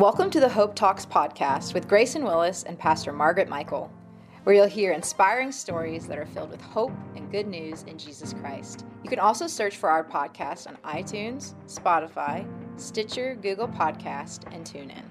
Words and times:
Welcome 0.00 0.30
to 0.30 0.40
the 0.40 0.48
Hope 0.48 0.74
Talks 0.74 1.04
podcast 1.04 1.74
with 1.74 1.86
Grayson 1.86 2.24
Willis 2.24 2.62
and 2.62 2.78
Pastor 2.78 3.12
Margaret 3.12 3.50
Michael, 3.50 3.92
where 4.44 4.56
you'll 4.56 4.64
hear 4.64 4.92
inspiring 4.92 5.52
stories 5.52 6.06
that 6.06 6.16
are 6.16 6.24
filled 6.24 6.50
with 6.50 6.62
hope 6.62 6.92
and 7.16 7.30
good 7.30 7.46
news 7.46 7.82
in 7.82 7.98
Jesus 7.98 8.32
Christ. 8.32 8.86
You 9.02 9.10
can 9.10 9.18
also 9.18 9.46
search 9.46 9.76
for 9.76 9.90
our 9.90 10.02
podcast 10.02 10.66
on 10.68 10.78
iTunes, 10.90 11.52
Spotify, 11.66 12.48
Stitcher, 12.80 13.34
Google 13.42 13.68
Podcast, 13.68 14.50
and 14.54 14.64
TuneIn. 14.64 15.04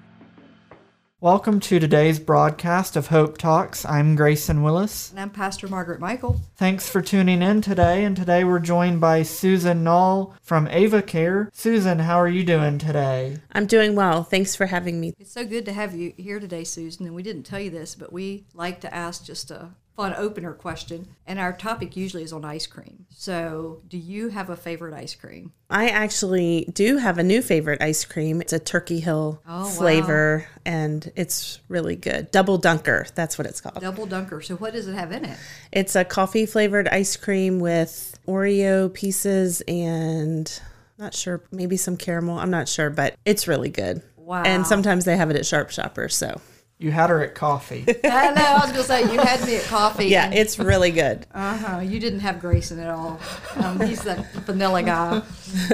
Welcome 1.22 1.60
to 1.60 1.78
today's 1.78 2.18
broadcast 2.18 2.96
of 2.96 3.08
Hope 3.08 3.36
Talks. 3.36 3.84
I'm 3.84 4.16
Grayson 4.16 4.62
Willis. 4.62 5.10
And 5.10 5.20
I'm 5.20 5.28
Pastor 5.28 5.68
Margaret 5.68 6.00
Michael. 6.00 6.40
Thanks 6.56 6.88
for 6.88 7.02
tuning 7.02 7.42
in 7.42 7.60
today. 7.60 8.04
And 8.04 8.16
today 8.16 8.42
we're 8.42 8.58
joined 8.58 9.02
by 9.02 9.22
Susan 9.24 9.84
Knoll 9.84 10.34
from 10.40 10.66
Ava 10.68 11.02
Care. 11.02 11.50
Susan, 11.52 11.98
how 11.98 12.16
are 12.18 12.26
you 12.26 12.42
doing 12.42 12.78
today? 12.78 13.36
I'm 13.52 13.66
doing 13.66 13.94
well. 13.94 14.24
Thanks 14.24 14.56
for 14.56 14.64
having 14.64 14.98
me. 14.98 15.12
It's 15.18 15.32
so 15.32 15.44
good 15.44 15.66
to 15.66 15.74
have 15.74 15.94
you 15.94 16.14
here 16.16 16.40
today, 16.40 16.64
Susan. 16.64 17.04
And 17.04 17.14
we 17.14 17.22
didn't 17.22 17.42
tell 17.42 17.60
you 17.60 17.70
this, 17.70 17.94
but 17.94 18.14
we 18.14 18.46
like 18.54 18.80
to 18.80 18.94
ask 18.94 19.22
just 19.22 19.50
a 19.50 19.72
fun 20.00 20.14
opener 20.16 20.54
question. 20.54 21.06
And 21.26 21.38
our 21.38 21.52
topic 21.52 21.94
usually 21.94 22.22
is 22.22 22.32
on 22.32 22.42
ice 22.42 22.66
cream. 22.66 23.04
So, 23.10 23.82
do 23.86 23.98
you 23.98 24.30
have 24.30 24.48
a 24.48 24.56
favorite 24.56 24.94
ice 24.94 25.14
cream? 25.14 25.52
I 25.68 25.90
actually 25.90 26.70
do 26.72 26.96
have 26.96 27.18
a 27.18 27.22
new 27.22 27.42
favorite 27.42 27.82
ice 27.82 28.06
cream. 28.06 28.40
It's 28.40 28.54
a 28.54 28.58
Turkey 28.58 29.00
Hill 29.00 29.42
Oh, 29.46 29.58
wow. 29.58 29.64
flavor, 29.64 30.46
and 30.64 31.12
it's 31.16 31.60
really 31.68 31.96
good. 31.96 32.30
Double 32.30 32.56
Dunker, 32.56 33.06
that's 33.14 33.36
what 33.36 33.46
it's 33.46 33.60
called. 33.60 33.80
Double 33.82 34.06
Dunker. 34.06 34.40
So, 34.40 34.56
what 34.56 34.72
does 34.72 34.88
it 34.88 34.94
have 34.94 35.12
in 35.12 35.26
it? 35.26 35.36
It's 35.70 35.94
a 35.94 36.04
coffee 36.04 36.46
flavored 36.46 36.88
ice 36.88 37.16
cream 37.18 37.60
with 37.60 38.18
Oreo 38.26 38.92
pieces 38.92 39.60
and 39.68 40.50
not 40.96 41.12
sure, 41.12 41.42
maybe 41.52 41.76
some 41.76 41.98
caramel. 41.98 42.38
I'm 42.38 42.50
not 42.50 42.68
sure, 42.68 42.88
but 42.88 43.16
it's 43.26 43.46
really 43.46 43.68
good. 43.70 44.02
Wow. 44.16 44.44
And 44.44 44.66
sometimes 44.66 45.04
they 45.04 45.16
have 45.18 45.28
it 45.30 45.36
at 45.36 45.44
Sharp 45.44 45.70
Shopper. 45.70 46.08
So, 46.08 46.40
You 46.80 46.90
had 46.90 47.10
her 47.10 47.22
at 47.22 47.34
coffee. 47.34 47.84
I 48.04 48.32
know. 48.32 48.42
I 48.42 48.54
was 48.64 48.72
going 48.72 48.74
to 48.76 48.82
say, 48.82 49.02
you 49.12 49.20
had 49.20 49.44
me 49.46 49.56
at 49.56 49.64
coffee. 49.64 50.06
yeah, 50.06 50.30
it's 50.32 50.58
really 50.58 50.90
good. 50.90 51.26
Uh 51.32 51.56
huh. 51.56 51.78
You 51.80 52.00
didn't 52.00 52.20
have 52.20 52.40
Grayson 52.40 52.78
at 52.80 52.88
all. 52.90 53.20
Um, 53.56 53.78
he's 53.80 54.02
the 54.02 54.26
vanilla 54.46 54.82
guy, 54.82 55.22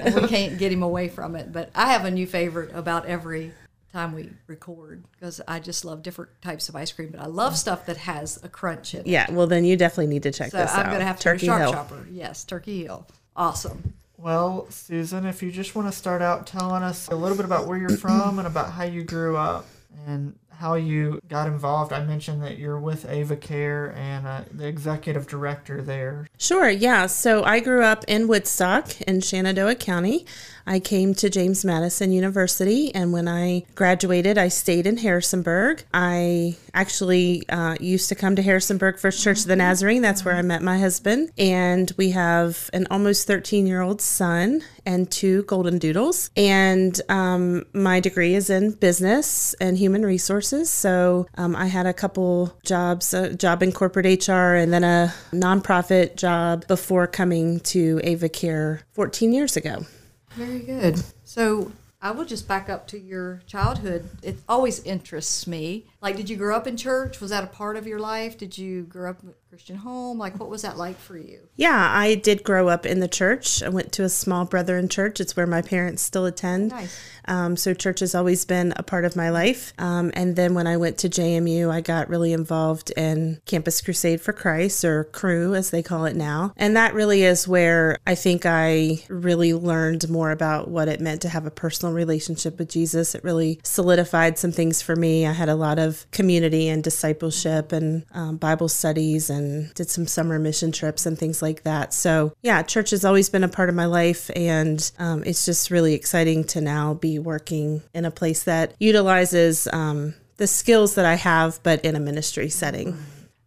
and 0.02 0.14
we 0.16 0.26
can't 0.26 0.58
get 0.58 0.72
him 0.72 0.82
away 0.82 1.08
from 1.08 1.36
it. 1.36 1.52
But 1.52 1.70
I 1.76 1.92
have 1.92 2.04
a 2.04 2.10
new 2.10 2.26
favorite 2.26 2.72
about 2.74 3.06
every 3.06 3.52
time 3.92 4.12
we 4.14 4.30
record 4.48 5.04
because 5.12 5.40
I 5.46 5.60
just 5.60 5.84
love 5.84 6.02
different 6.02 6.30
types 6.42 6.68
of 6.68 6.74
ice 6.76 6.90
cream. 6.92 7.10
But 7.12 7.20
I 7.20 7.26
love 7.26 7.56
stuff 7.56 7.86
that 7.86 7.98
has 7.98 8.42
a 8.42 8.48
crunch 8.48 8.92
in 8.94 9.02
it. 9.02 9.06
Yeah, 9.06 9.30
well, 9.30 9.46
then 9.46 9.64
you 9.64 9.76
definitely 9.76 10.08
need 10.08 10.24
to 10.24 10.32
check 10.32 10.50
So 10.50 10.58
this 10.58 10.72
I'm 10.74 10.80
out. 10.80 10.86
going 10.86 10.98
to 10.98 11.06
have 11.06 11.18
to 11.18 11.22
Turkey 11.22 11.46
go 11.46 11.52
to 11.52 11.58
Sharp 11.58 11.62
Hill. 11.62 11.72
Shopper. 11.98 12.08
Yes, 12.10 12.44
Turkey 12.44 12.82
Hill. 12.82 13.06
Awesome. 13.36 13.94
well, 14.16 14.66
Susan, 14.70 15.24
if 15.24 15.40
you 15.40 15.52
just 15.52 15.76
want 15.76 15.86
to 15.86 15.96
start 15.96 16.20
out 16.20 16.48
telling 16.48 16.82
us 16.82 17.06
a 17.08 17.14
little 17.14 17.36
bit 17.36 17.46
about 17.46 17.68
where 17.68 17.78
you're 17.78 17.90
from 17.96 18.38
and 18.40 18.46
about 18.48 18.72
how 18.72 18.82
you 18.84 19.04
grew 19.04 19.36
up 19.36 19.66
and 20.06 20.36
how 20.58 20.74
you 20.74 21.20
got 21.28 21.46
involved. 21.46 21.92
I 21.92 22.04
mentioned 22.04 22.42
that 22.42 22.58
you're 22.58 22.78
with 22.78 23.08
Ava 23.08 23.36
Care 23.36 23.94
and 23.96 24.26
uh, 24.26 24.42
the 24.50 24.66
executive 24.66 25.26
director 25.26 25.82
there. 25.82 26.26
Sure, 26.38 26.68
yeah. 26.68 27.06
So 27.06 27.44
I 27.44 27.60
grew 27.60 27.82
up 27.82 28.04
in 28.08 28.28
Woodstock 28.28 29.00
in 29.02 29.20
Shenandoah 29.20 29.76
County. 29.76 30.26
I 30.66 30.80
came 30.80 31.14
to 31.14 31.30
James 31.30 31.64
Madison 31.64 32.10
University, 32.10 32.94
and 32.94 33.12
when 33.12 33.28
I 33.28 33.64
graduated, 33.74 34.36
I 34.36 34.48
stayed 34.48 34.86
in 34.86 34.96
Harrisonburg. 34.96 35.84
I 35.94 36.56
actually 36.74 37.48
uh, 37.48 37.76
used 37.80 38.08
to 38.08 38.14
come 38.14 38.36
to 38.36 38.42
Harrisonburg 38.42 38.98
First 38.98 39.22
Church 39.22 39.40
of 39.40 39.46
the 39.46 39.56
Nazarene. 39.56 40.02
That's 40.02 40.24
where 40.24 40.34
I 40.34 40.42
met 40.42 40.62
my 40.62 40.78
husband. 40.78 41.30
And 41.38 41.92
we 41.96 42.10
have 42.10 42.68
an 42.72 42.86
almost 42.90 43.26
13 43.26 43.66
year 43.66 43.80
old 43.80 44.00
son 44.00 44.62
and 44.84 45.10
two 45.10 45.42
golden 45.44 45.78
doodles. 45.78 46.30
And 46.36 47.00
um, 47.08 47.64
my 47.72 48.00
degree 48.00 48.34
is 48.34 48.50
in 48.50 48.72
business 48.72 49.54
and 49.54 49.78
human 49.78 50.04
resources. 50.04 50.70
So 50.70 51.26
um, 51.36 51.56
I 51.56 51.66
had 51.66 51.86
a 51.86 51.94
couple 51.94 52.56
jobs, 52.64 53.14
a 53.14 53.34
job 53.34 53.62
in 53.62 53.72
corporate 53.72 54.26
HR 54.26 54.54
and 54.54 54.72
then 54.72 54.84
a 54.84 55.14
nonprofit 55.32 56.16
job 56.16 56.66
before 56.66 57.06
coming 57.06 57.60
to 57.60 58.00
Ava 58.04 58.28
Care 58.28 58.82
14 58.92 59.32
years 59.32 59.56
ago. 59.56 59.86
Very 60.36 60.58
good. 60.60 61.02
So 61.24 61.72
I 62.02 62.10
will 62.10 62.26
just 62.26 62.46
back 62.46 62.68
up 62.68 62.86
to 62.88 62.98
your 62.98 63.42
childhood. 63.46 64.08
It 64.22 64.36
always 64.48 64.82
interests 64.84 65.46
me. 65.46 65.86
Like, 66.06 66.14
did 66.14 66.30
you 66.30 66.36
grow 66.36 66.54
up 66.54 66.68
in 66.68 66.76
church? 66.76 67.20
Was 67.20 67.30
that 67.30 67.42
a 67.42 67.48
part 67.48 67.76
of 67.76 67.84
your 67.84 67.98
life? 67.98 68.38
Did 68.38 68.56
you 68.56 68.84
grow 68.84 69.10
up 69.10 69.24
in 69.24 69.30
a 69.30 69.32
Christian 69.50 69.74
home? 69.74 70.18
Like, 70.18 70.38
what 70.38 70.48
was 70.48 70.62
that 70.62 70.76
like 70.76 70.96
for 70.96 71.18
you? 71.18 71.40
Yeah, 71.56 71.90
I 71.92 72.14
did 72.14 72.44
grow 72.44 72.68
up 72.68 72.86
in 72.86 73.00
the 73.00 73.08
church. 73.08 73.60
I 73.60 73.70
went 73.70 73.90
to 73.94 74.04
a 74.04 74.08
small 74.08 74.44
brethren 74.44 74.88
church. 74.88 75.18
It's 75.18 75.34
where 75.34 75.48
my 75.48 75.62
parents 75.62 76.02
still 76.02 76.24
attend. 76.24 76.70
Nice. 76.70 76.96
Um, 77.28 77.56
so 77.56 77.74
church 77.74 78.00
has 78.00 78.14
always 78.14 78.44
been 78.44 78.72
a 78.76 78.82
part 78.82 79.04
of 79.04 79.16
my 79.16 79.30
life. 79.30 79.72
Um, 79.78 80.12
and 80.14 80.36
then 80.36 80.54
when 80.54 80.66
I 80.66 80.76
went 80.76 80.98
to 80.98 81.08
JMU, 81.08 81.70
I 81.70 81.80
got 81.80 82.08
really 82.08 82.32
involved 82.32 82.90
in 82.96 83.40
Campus 83.46 83.80
Crusade 83.80 84.20
for 84.20 84.32
Christ, 84.32 84.84
or 84.84 85.04
Cru 85.04 85.54
as 85.54 85.70
they 85.70 85.82
call 85.82 86.04
it 86.04 86.14
now. 86.14 86.52
And 86.56 86.76
that 86.76 86.94
really 86.94 87.22
is 87.22 87.48
where 87.48 87.98
I 88.06 88.14
think 88.14 88.46
I 88.46 89.02
really 89.08 89.54
learned 89.54 90.08
more 90.08 90.30
about 90.30 90.68
what 90.68 90.86
it 90.86 91.00
meant 91.00 91.22
to 91.22 91.28
have 91.28 91.46
a 91.46 91.50
personal 91.50 91.94
relationship 91.94 92.58
with 92.58 92.68
Jesus. 92.68 93.14
It 93.14 93.24
really 93.24 93.60
solidified 93.64 94.38
some 94.38 94.52
things 94.52 94.82
for 94.82 94.94
me. 94.94 95.26
I 95.26 95.32
had 95.32 95.48
a 95.48 95.56
lot 95.56 95.78
of 95.78 95.95
community 96.10 96.68
and 96.68 96.82
discipleship 96.82 97.72
and 97.72 98.04
um, 98.12 98.36
Bible 98.36 98.68
studies 98.68 99.30
and 99.30 99.72
did 99.74 99.88
some 99.90 100.06
summer 100.06 100.38
mission 100.38 100.72
trips 100.72 101.06
and 101.06 101.18
things 101.18 101.42
like 101.42 101.62
that. 101.62 101.94
So, 101.94 102.32
yeah, 102.42 102.62
church 102.62 102.90
has 102.90 103.04
always 103.04 103.28
been 103.28 103.44
a 103.44 103.48
part 103.48 103.68
of 103.68 103.74
my 103.74 103.86
life. 103.86 104.30
And 104.36 104.90
um, 104.98 105.22
it's 105.24 105.44
just 105.44 105.70
really 105.70 105.94
exciting 105.94 106.44
to 106.44 106.60
now 106.60 106.94
be 106.94 107.18
working 107.18 107.82
in 107.94 108.04
a 108.04 108.10
place 108.10 108.44
that 108.44 108.74
utilizes 108.78 109.68
um, 109.72 110.14
the 110.36 110.46
skills 110.46 110.94
that 110.96 111.04
I 111.04 111.14
have, 111.14 111.60
but 111.62 111.84
in 111.84 111.96
a 111.96 112.00
ministry 112.00 112.48
setting. 112.48 112.96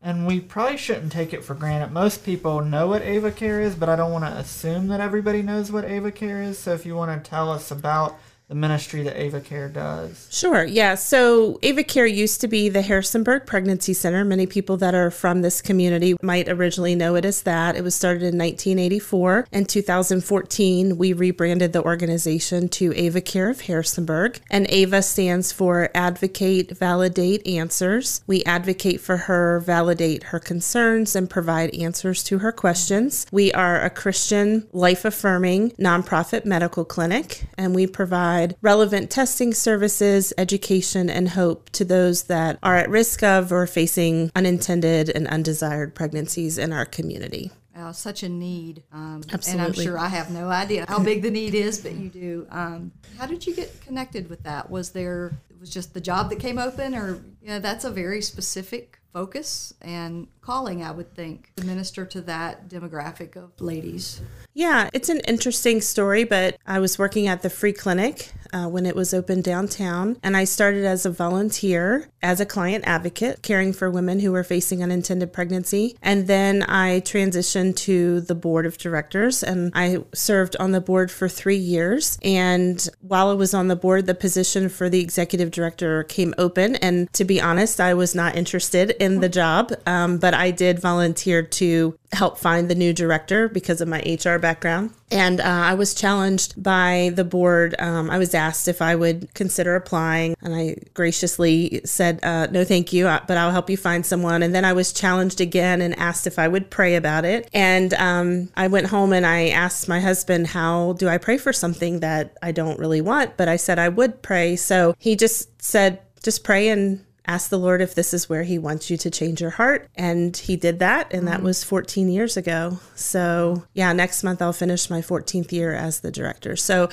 And 0.02 0.26
we 0.26 0.40
probably 0.40 0.78
shouldn't 0.78 1.12
take 1.12 1.34
it 1.34 1.44
for 1.44 1.56
granted. 1.56 1.92
Most 1.92 2.24
people 2.24 2.62
know 2.62 2.88
what 2.88 3.02
Ava 3.02 3.32
Care 3.32 3.60
is, 3.60 3.76
but 3.76 3.90
I 3.90 3.98
don't 3.98 4.14
want 4.14 4.24
to 4.24 4.32
assume 4.32 4.88
that 4.88 5.02
everybody 5.02 5.42
knows 5.42 5.74
what 5.74 5.84
Ava 5.84 6.12
Care 6.12 6.42
is. 6.42 6.58
So 6.58 6.74
if 6.74 6.86
you 6.86 6.96
want 6.96 7.24
to 7.24 7.30
tell 7.30 7.52
us 7.52 7.70
about 7.70 8.18
the 8.50 8.56
ministry 8.56 9.04
that 9.04 9.16
Ava 9.16 9.42
Care 9.42 9.70
does. 9.70 10.28
Sure. 10.32 10.64
Yeah. 10.64 10.96
So 10.96 11.60
Ava 11.62 11.84
Care 11.84 12.08
used 12.08 12.42
to 12.42 12.48
be 12.48 12.68
the 12.68 12.82
Harrisonburg 12.82 13.46
Pregnancy 13.46 13.94
Center. 13.94 14.26
Many 14.26 14.48
people 14.48 14.76
that 14.78 14.96
are 14.96 15.12
from 15.12 15.44
this 15.44 15.62
community 15.62 16.16
might 16.24 16.50
originally 16.50 16.96
know 16.96 17.14
it 17.14 17.26
as 17.26 17.44
that. 17.44 17.76
It 17.76 17.84
was 17.84 17.94
started 17.94 18.24
in 18.24 18.40
1984. 18.40 19.48
In 19.52 19.66
2014, 19.66 20.98
we 20.98 21.14
rebranded 21.14 21.74
the 21.74 21.84
organization 21.84 22.70
to 22.70 22.92
Ava 22.96 23.22
Care 23.22 23.52
of 23.52 23.62
Harrisonburg. 23.62 24.40
And 24.50 24.66
Ava 24.70 25.04
stands 25.04 25.52
for 25.52 25.92
Advocate, 25.94 26.72
Validate, 26.72 27.46
Answers. 27.46 28.22
We 28.26 28.44
advocate 28.46 29.00
for 29.00 29.18
her, 29.18 29.60
validate 29.60 30.24
her 30.24 30.40
concerns, 30.40 31.16
and 31.16 31.30
provide 31.30 31.76
answers 31.76 32.24
to 32.24 32.40
her 32.40 32.52
questions. 32.52 33.28
We 33.32 33.54
are 33.54 33.80
a 33.80 33.92
Christian, 33.92 34.68
life 34.74 35.06
affirming 35.06 35.72
nonprofit 35.72 36.46
medical 36.46 36.84
clinic, 36.84 37.44
and 37.56 37.76
we 37.76 37.86
provide 37.86 38.39
relevant 38.62 39.10
testing 39.10 39.54
services, 39.54 40.34
education, 40.38 41.10
and 41.10 41.30
hope 41.30 41.70
to 41.72 41.86
those 41.86 42.24
that 42.24 42.60
are 42.64 42.78
at 42.78 42.90
risk 42.90 43.24
of 43.24 43.52
or 43.52 43.68
facing 43.68 44.32
unintended 44.36 45.10
and 45.10 45.28
undesired 45.28 45.96
pregnancies 45.96 46.58
in 46.58 46.74
our 46.74 46.86
community. 46.86 47.52
Uh, 47.80 47.94
such 47.94 48.24
a 48.24 48.30
need. 48.30 48.84
Um, 48.92 49.24
And 49.48 49.62
I'm 49.62 49.72
sure 49.72 49.98
I 49.98 50.10
have 50.10 50.30
no 50.32 50.50
idea 50.50 50.86
how 50.88 51.00
big 51.00 51.22
the 51.22 51.32
need 51.32 51.56
is, 51.56 51.80
but 51.80 51.94
you 51.94 52.10
do. 52.10 52.46
Um, 52.52 52.92
how 53.18 53.26
did 53.26 53.48
you 53.48 53.56
get 53.56 53.80
connected 53.86 54.30
with 54.30 54.44
that? 54.44 54.70
Was 54.70 54.90
there, 54.92 55.32
it 55.50 55.58
was 55.62 55.70
just 55.70 55.94
the 55.94 56.02
job 56.02 56.30
that 56.30 56.40
came 56.40 56.58
open, 56.58 56.94
or, 56.94 57.22
you 57.42 57.48
know, 57.48 57.60
that's 57.60 57.86
a 57.86 57.90
very 57.90 58.22
specific 58.22 59.00
focus 59.14 59.74
and 59.82 60.28
calling, 60.42 60.84
I 60.84 60.92
would 60.92 61.16
think, 61.16 61.52
to 61.56 61.66
minister 61.66 62.06
to 62.06 62.22
that 62.22 62.68
demographic 62.68 63.38
of 63.38 63.50
ladies. 63.62 64.22
Yeah, 64.54 64.90
it's 64.94 65.10
an 65.10 65.22
interesting 65.22 65.80
story, 65.80 66.26
but 66.26 66.58
I 66.68 66.80
was 66.80 67.00
working 67.00 67.28
at 67.28 67.44
the 67.44 67.50
free 67.50 67.74
clinic 67.74 68.34
uh, 68.54 68.68
when 68.68 68.86
it 68.86 68.96
was 68.96 69.14
open 69.14 69.42
downtown, 69.42 70.18
and 70.24 70.36
I 70.36 70.44
started 70.44 70.86
as 70.86 71.06
a 71.06 71.10
volunteer, 71.10 72.10
as 72.22 72.40
a 72.40 72.46
client 72.46 72.84
advocate, 72.88 73.42
caring 73.42 73.74
for 73.74 73.90
women 73.90 74.20
who 74.20 74.32
were 74.32 74.44
facing 74.44 74.84
unintended 74.84 75.34
pregnancy. 75.34 75.98
And 76.02 76.28
then 76.28 76.64
I 76.64 77.02
transitioned 77.02 77.76
to 77.78 78.22
the 78.22 78.36
board 78.36 78.66
of 78.66 78.78
directors, 78.78 79.44
and 79.44 79.72
I 79.76 80.04
served 80.14 80.56
on 80.60 80.72
the 80.72 80.82
board 80.82 81.12
for 81.12 81.28
three 81.30 81.58
years. 81.58 82.18
And 82.24 82.88
while 83.02 83.30
I 83.30 83.34
was 83.34 83.54
on 83.54 83.68
the 83.68 83.76
board, 83.76 84.06
the 84.06 84.16
position 84.16 84.70
for 84.70 84.90
the 84.90 85.00
executive 85.00 85.52
director 85.52 86.04
came 86.04 86.34
open. 86.38 86.76
And 86.78 87.12
to 87.14 87.26
be 87.26 87.42
honest, 87.42 87.80
I 87.80 87.94
was 87.94 88.16
not 88.16 88.36
interested 88.36 88.92
in 88.92 89.20
the 89.20 89.30
job, 89.30 89.72
um, 89.86 90.18
but 90.18 90.34
I 90.34 90.52
did 90.52 90.80
volunteer 90.80 91.44
to 91.44 91.98
help 92.12 92.38
find 92.38 92.70
the 92.70 92.76
new 92.76 92.94
director 92.94 93.48
because 93.48 93.82
of 93.82 93.88
my 93.88 94.00
HR 94.00 94.38
background. 94.38 94.92
And 95.12 95.40
uh, 95.40 95.44
I 95.44 95.74
was 95.74 95.94
challenged 95.94 96.62
by 96.62 97.12
the 97.16 97.24
board. 97.24 97.76
Um, 97.80 98.10
I 98.10 98.18
was 98.18 98.34
asked 98.40 98.68
if 98.68 98.82
I 98.82 98.96
would 98.96 99.34
consider 99.36 99.76
applying, 99.76 100.36
and 100.42 100.56
I 100.56 100.78
graciously 100.96 101.82
said, 101.86 102.20
uh, 102.24 102.48
no, 102.48 102.64
thank 102.64 102.92
you, 102.92 103.08
uh, 103.08 103.20
but 103.28 103.38
I'll 103.38 103.52
help 103.52 103.70
you 103.70 103.78
find 103.78 104.06
someone. 104.06 104.42
And 104.42 104.56
then 104.56 104.66
I 104.66 104.74
was 104.74 104.92
challenged 104.92 105.42
again 105.42 105.82
and 105.82 105.98
asked 106.00 106.26
if 106.26 106.40
I 106.40 106.48
would 106.48 106.72
pray 106.72 106.96
about 106.96 107.26
it. 107.26 107.48
And 107.54 107.94
um, 107.94 108.50
I 108.56 108.68
went 108.68 108.88
home 108.88 109.14
and 109.14 109.26
I 109.26 109.50
asked 109.50 109.88
my 109.88 110.00
husband, 110.00 110.48
how 110.48 110.94
do 110.94 111.08
I 111.08 111.20
pray 111.20 111.38
for 111.38 111.54
something 111.54 112.00
that 112.00 112.38
I 112.42 112.52
don't 112.52 112.80
really 112.80 113.02
want? 113.02 113.38
But 113.38 113.48
I 113.48 113.58
said 113.58 113.78
I 113.78 113.90
would 113.90 114.24
pray. 114.24 114.56
So 114.56 114.96
he 114.98 115.16
just 115.16 115.62
said, 115.62 116.02
just 116.24 116.44
pray 116.44 116.70
and 116.70 117.06
ask 117.30 117.50
the 117.52 117.60
Lord 117.60 117.80
if 117.80 117.94
this 117.94 118.12
is 118.14 118.28
where 118.28 118.44
He 118.44 118.58
wants 118.58 118.90
you 118.90 118.98
to 118.98 119.12
change 119.12 119.40
your 119.40 119.52
heart. 119.52 119.88
And 119.96 120.36
He 120.36 120.56
did 120.56 120.80
that. 120.80 121.14
And 121.14 121.28
that 121.28 121.44
was 121.44 121.64
14 121.64 122.10
years 122.10 122.36
ago. 122.36 122.80
So, 122.96 123.66
yeah, 123.74 123.94
next 123.94 124.24
month 124.24 124.42
I'll 124.42 124.52
finish 124.52 124.90
my 124.90 125.02
14th 125.02 125.52
year 125.52 125.74
as 125.74 126.00
the 126.00 126.12
director. 126.12 126.56
So, 126.56 126.90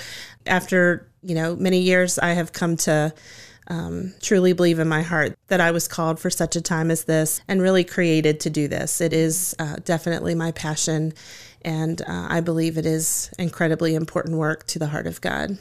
after, 0.46 1.08
you 1.26 1.34
know, 1.34 1.56
many 1.56 1.80
years, 1.80 2.18
I 2.18 2.32
have 2.32 2.52
come 2.52 2.76
to 2.78 3.12
um, 3.68 4.14
truly 4.22 4.52
believe 4.52 4.78
in 4.78 4.88
my 4.88 5.02
heart 5.02 5.36
that 5.48 5.60
I 5.60 5.72
was 5.72 5.88
called 5.88 6.20
for 6.20 6.30
such 6.30 6.54
a 6.54 6.60
time 6.60 6.90
as 6.90 7.04
this 7.04 7.40
and 7.48 7.60
really 7.60 7.84
created 7.84 8.40
to 8.40 8.50
do 8.50 8.68
this. 8.68 9.00
It 9.00 9.12
is 9.12 9.54
uh, 9.58 9.76
definitely 9.84 10.34
my 10.34 10.52
passion. 10.52 11.12
And 11.62 12.00
uh, 12.02 12.28
I 12.30 12.40
believe 12.40 12.78
it 12.78 12.86
is 12.86 13.32
incredibly 13.38 13.96
important 13.96 14.36
work 14.36 14.66
to 14.68 14.78
the 14.78 14.86
heart 14.86 15.08
of 15.08 15.20
God. 15.20 15.58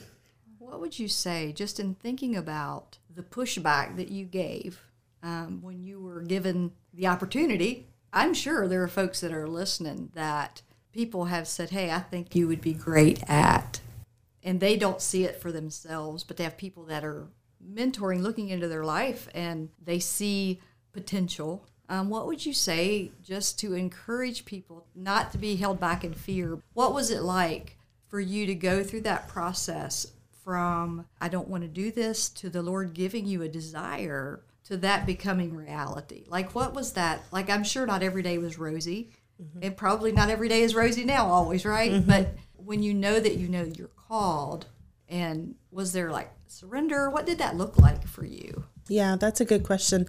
What 0.59 0.79
would 0.79 0.99
you 0.99 1.07
say, 1.07 1.51
just 1.51 1.79
in 1.79 1.95
thinking 1.95 2.35
about 2.35 2.99
the 3.15 3.23
pushback 3.23 3.95
that 3.95 4.09
you 4.09 4.25
gave 4.25 4.81
um, 5.23 5.59
when 5.61 5.81
you 5.81 5.99
were 5.99 6.21
given 6.21 6.71
the 6.93 7.07
opportunity. 7.07 7.87
I'm 8.13 8.33
sure 8.33 8.67
there 8.67 8.83
are 8.83 8.87
folks 8.87 9.21
that 9.21 9.33
are 9.33 9.47
listening 9.47 10.11
that 10.13 10.61
people 10.93 11.25
have 11.25 11.47
said, 11.47 11.71
Hey, 11.71 11.91
I 11.91 11.99
think 11.99 12.35
you 12.35 12.47
would 12.47 12.61
be 12.61 12.73
great 12.73 13.23
at. 13.27 13.81
And 14.45 14.59
they 14.59 14.77
don't 14.77 15.01
see 15.01 15.25
it 15.25 15.41
for 15.41 15.51
themselves, 15.51 16.23
but 16.23 16.37
they 16.37 16.45
have 16.45 16.55
people 16.55 16.83
that 16.85 17.03
are 17.03 17.27
mentoring, 17.67 18.21
looking 18.21 18.49
into 18.49 18.69
their 18.69 18.85
life, 18.85 19.27
and 19.33 19.69
they 19.83 19.99
see 19.99 20.61
potential. 20.93 21.67
Um, 21.89 22.09
what 22.09 22.27
would 22.27 22.45
you 22.45 22.53
say 22.53 23.11
just 23.21 23.59
to 23.59 23.73
encourage 23.73 24.45
people 24.45 24.85
not 24.95 25.31
to 25.33 25.37
be 25.37 25.57
held 25.57 25.79
back 25.79 26.03
in 26.03 26.13
fear? 26.13 26.59
What 26.73 26.93
was 26.93 27.11
it 27.11 27.21
like 27.21 27.77
for 28.07 28.19
you 28.21 28.45
to 28.45 28.55
go 28.55 28.83
through 28.83 29.01
that 29.01 29.27
process 29.27 30.07
from 30.45 31.05
I 31.19 31.27
don't 31.27 31.47
want 31.47 31.63
to 31.63 31.67
do 31.67 31.91
this 31.91 32.29
to 32.29 32.49
the 32.49 32.61
Lord 32.61 32.93
giving 32.93 33.25
you 33.25 33.41
a 33.41 33.49
desire 33.49 34.41
to 34.65 34.77
that 34.77 35.05
becoming 35.05 35.55
reality. 35.55 36.25
Like 36.27 36.53
what 36.55 36.73
was 36.73 36.93
that? 36.93 37.23
Like 37.31 37.49
I'm 37.49 37.63
sure 37.63 37.85
not 37.85 38.03
every 38.03 38.21
day 38.21 38.37
was 38.37 38.57
rosy. 38.57 39.09
Mm-hmm. 39.41 39.59
And 39.63 39.77
probably 39.77 40.11
not 40.11 40.29
every 40.29 40.47
day 40.47 40.61
is 40.61 40.73
rosy 40.73 41.03
now 41.03 41.27
always, 41.27 41.65
right? 41.65 41.91
mm-hmm. 41.91 42.09
But 42.09 42.35
when 42.57 42.83
you 42.83 42.93
know 42.93 43.19
that 43.19 43.35
you 43.35 43.47
know 43.47 43.63
you're 43.63 43.87
called 43.87 44.67
and 45.07 45.55
was 45.71 45.93
there 45.93 46.11
like 46.11 46.31
surrender? 46.47 47.09
What 47.09 47.25
did 47.25 47.37
that 47.37 47.55
look 47.55 47.77
like 47.79 48.07
for 48.07 48.25
you? 48.25 48.65
Yeah, 48.87 49.15
that's 49.19 49.41
a 49.41 49.45
good 49.45 49.63
question. 49.63 50.07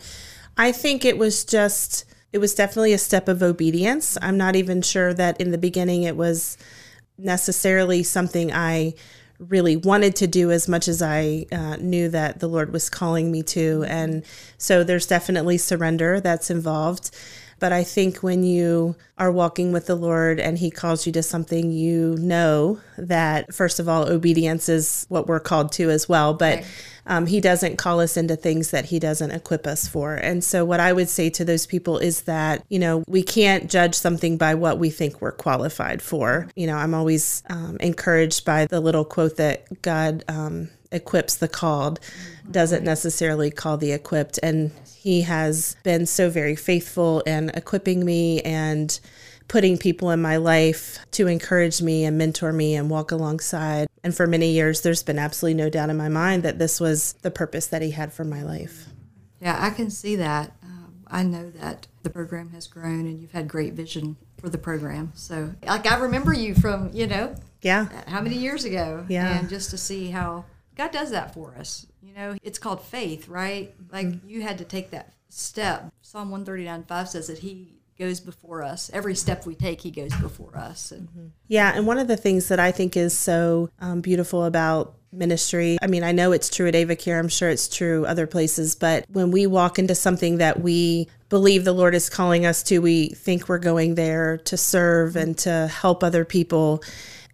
I 0.57 0.73
think 0.73 1.05
it 1.05 1.19
was 1.19 1.45
just 1.45 2.05
it 2.33 2.39
was 2.39 2.55
definitely 2.55 2.93
a 2.93 2.99
step 2.99 3.29
of 3.29 3.43
obedience. 3.43 4.19
I'm 4.21 4.37
not 4.37 4.57
even 4.57 4.83
sure 4.83 5.15
that 5.15 5.41
in 5.41 5.51
the 5.53 5.59
beginning 5.59 6.03
it 6.03 6.17
was 6.17 6.59
necessarily 7.19 8.03
something 8.03 8.53
I 8.53 8.95
really 9.39 9.77
wanted 9.77 10.17
to 10.17 10.27
do 10.27 10.51
as 10.51 10.69
much 10.69 10.89
as 10.89 11.03
I 11.03 11.47
uh, 11.53 11.77
knew 11.77 12.09
that 12.09 12.41
the 12.41 12.49
Lord 12.49 12.73
was 12.73 12.89
calling 12.89 13.31
me 13.31 13.43
to. 13.45 13.85
And 13.87 14.25
so 14.59 14.83
there's 14.83 15.07
definitely 15.07 15.59
surrender 15.59 16.21
that's 16.21 16.51
involved. 16.51 17.11
But 17.59 17.73
I 17.73 17.85
think 17.85 18.23
when 18.23 18.45
you 18.45 18.97
are 19.19 19.33
walking 19.33 19.73
with 19.73 19.87
the 19.87 19.95
Lord 19.95 20.39
and 20.39 20.59
He 20.59 20.71
calls 20.71 21.07
you 21.07 21.13
to 21.13 21.23
something, 21.23 21.73
you 21.73 22.17
know 22.19 22.81
that, 22.99 23.55
first 23.55 23.81
of 23.81 23.89
all, 23.89 24.09
obedience 24.09 24.69
is 24.69 25.07
what 25.09 25.27
we're 25.27 25.41
called 25.41 25.73
to 25.73 25.91
as 25.91 26.09
well. 26.09 26.35
But 26.35 26.57
right. 26.57 26.67
um, 27.07 27.27
He 27.27 27.41
doesn't 27.41 27.77
call 27.77 28.01
us 28.01 28.17
into 28.17 28.37
things 28.37 28.73
that 28.73 28.87
He 28.87 28.99
doesn't 28.99 29.31
equip 29.31 29.67
us 29.67 29.89
for. 29.89 30.15
And 30.15 30.45
so, 30.45 30.65
what 30.65 30.81
I 30.81 30.93
would 30.93 31.09
say 31.09 31.31
to 31.31 31.45
those 31.45 31.67
people 31.67 31.99
is 31.99 32.23
that, 32.23 32.65
you 32.69 32.79
know, 32.79 33.05
we 33.07 33.23
can't 33.23 33.71
judge 33.71 33.95
something 33.95 34.37
by 34.37 34.55
what 34.55 34.79
we 34.79 34.91
think 34.91 35.21
we're 35.21 35.33
qualified 35.33 36.03
for. 36.03 36.49
You 36.57 36.67
know, 36.67 36.77
I'm 36.77 36.95
always 36.95 37.43
um, 37.49 37.79
encouraged 37.81 38.45
by 38.45 38.67
the 38.67 38.81
little 38.81 39.05
quote 39.05 39.37
that 39.37 39.81
God, 39.83 40.25
um, 40.29 40.69
equips 40.97 41.37
the 41.37 41.49
called 41.49 42.01
doesn't 42.51 42.85
necessarily 42.85 43.51
call 43.51 43.77
the 43.77 43.93
equipped 43.93 44.39
and 44.43 44.73
he 45.07 45.23
has 45.23 45.77
been 45.85 46.05
so 46.05 46.29
very 46.29 46.57
faithful 46.57 47.21
in 47.21 47.51
equipping 47.51 48.05
me 48.05 48.41
and 48.41 48.99
putting 49.49 49.79
people 49.79 50.11
in 50.11 50.21
my 50.21 50.37
life 50.37 50.99
to 51.13 51.29
encourage 51.29 51.81
me 51.81 52.05
and 52.05 52.19
mentor 52.19 52.53
me 52.53 52.75
and 52.75 52.91
walk 52.91 53.13
alongside. 53.13 53.87
And 54.03 54.17
for 54.17 54.27
many 54.27 54.51
years, 54.51 54.81
there's 54.81 55.05
been 55.05 55.19
absolutely 55.19 55.63
no 55.63 55.71
doubt 55.71 55.91
in 55.91 55.97
my 55.97 56.09
mind 56.09 56.43
that 56.43 56.59
this 56.59 56.81
was 56.81 57.13
the 57.23 57.31
purpose 57.31 57.69
that 57.69 57.83
he 57.83 57.93
had 57.93 58.13
for 58.13 58.25
my 58.25 58.43
life. 58.43 58.87
Yeah, 59.41 59.57
I 59.59 59.71
can 59.71 59.91
see 59.91 60.17
that. 60.17 60.53
Um, 60.63 61.05
I 61.07 61.23
know 61.23 61.51
that 61.51 61.87
the 62.03 62.11
program 62.11 62.51
has 62.51 62.67
grown 62.67 63.07
and 63.07 63.21
you've 63.21 63.33
had 63.33 63.47
great 63.47 63.75
vision 63.75 64.17
for 64.39 64.49
the 64.49 64.59
program. 64.59 65.13
So, 65.15 65.53
like, 65.65 65.87
I 65.87 65.99
remember 65.99 66.33
you 66.33 66.55
from, 66.55 66.91
you 66.93 67.07
know, 67.07 67.37
yeah, 67.63 67.89
how 68.09 68.21
many 68.21 68.37
years 68.37 68.65
ago? 68.65 69.05
Yeah. 69.09 69.39
And 69.39 69.49
just 69.49 69.71
to 69.71 69.79
see 69.79 70.11
how 70.11 70.45
God 70.77 70.93
does 70.93 71.11
that 71.11 71.35
for 71.35 71.55
us. 71.59 71.87
You 72.03 72.15
know, 72.15 72.37
it's 72.43 72.59
called 72.59 72.83
faith, 72.83 73.29
right? 73.29 73.75
Like 73.91 74.07
mm-hmm. 74.07 74.29
you 74.29 74.43
had 74.43 74.59
to 74.59 74.65
take 74.65 74.91
that 74.91 75.15
step. 75.29 75.93
Psalm 76.03 76.31
139 76.31 76.85
5 76.85 77.09
says 77.09 77.27
that 77.29 77.39
He 77.39 77.81
goes 77.99 78.21
before 78.21 78.63
us. 78.63 78.91
Every 78.93 79.15
step 79.15 79.47
we 79.47 79.55
take, 79.55 79.81
He 79.81 79.91
goes 79.91 80.15
before 80.17 80.57
us. 80.57 80.93
And, 80.93 81.09
mm-hmm. 81.09 81.27
Yeah. 81.49 81.73
And 81.75 81.87
one 81.87 81.99
of 81.99 82.09
the 82.09 82.17
things 82.17 82.49
that 82.49 82.61
I 82.61 82.71
think 82.73 82.97
is 82.97 83.19
so 83.19 83.71
um, 83.81 84.01
beautiful 84.01 84.45
about 84.45 84.95
ministry. 85.13 85.79
I 85.83 85.87
mean, 85.87 86.05
I 86.05 86.13
know 86.13 86.33
it's 86.33 86.51
true 86.51 86.69
at 86.69 86.75
AvaCare. 86.75 87.19
I'm 87.19 87.29
sure 87.29 87.49
it's 87.49 87.69
true 87.69 88.05
other 88.07 88.27
places. 88.27 88.75
But 88.75 89.07
when 89.09 89.31
we 89.31 89.47
walk 89.47 89.79
into 89.79 89.95
something 89.95 90.39
that 90.39 90.61
we 90.61 91.09
believe 91.29 91.65
the 91.65 91.73
Lord 91.73 91.95
is 91.95 92.11
calling 92.11 92.47
us 92.47 92.63
to, 92.65 92.81
we 92.81 93.09
think 93.09 93.49
we're 93.49 93.59
going 93.59 93.95
there 93.95 94.39
to 94.39 94.57
serve 94.57 95.17
and 95.17 95.37
to 95.39 95.69
help 95.69 96.05
other 96.05 96.25
people. 96.25 96.83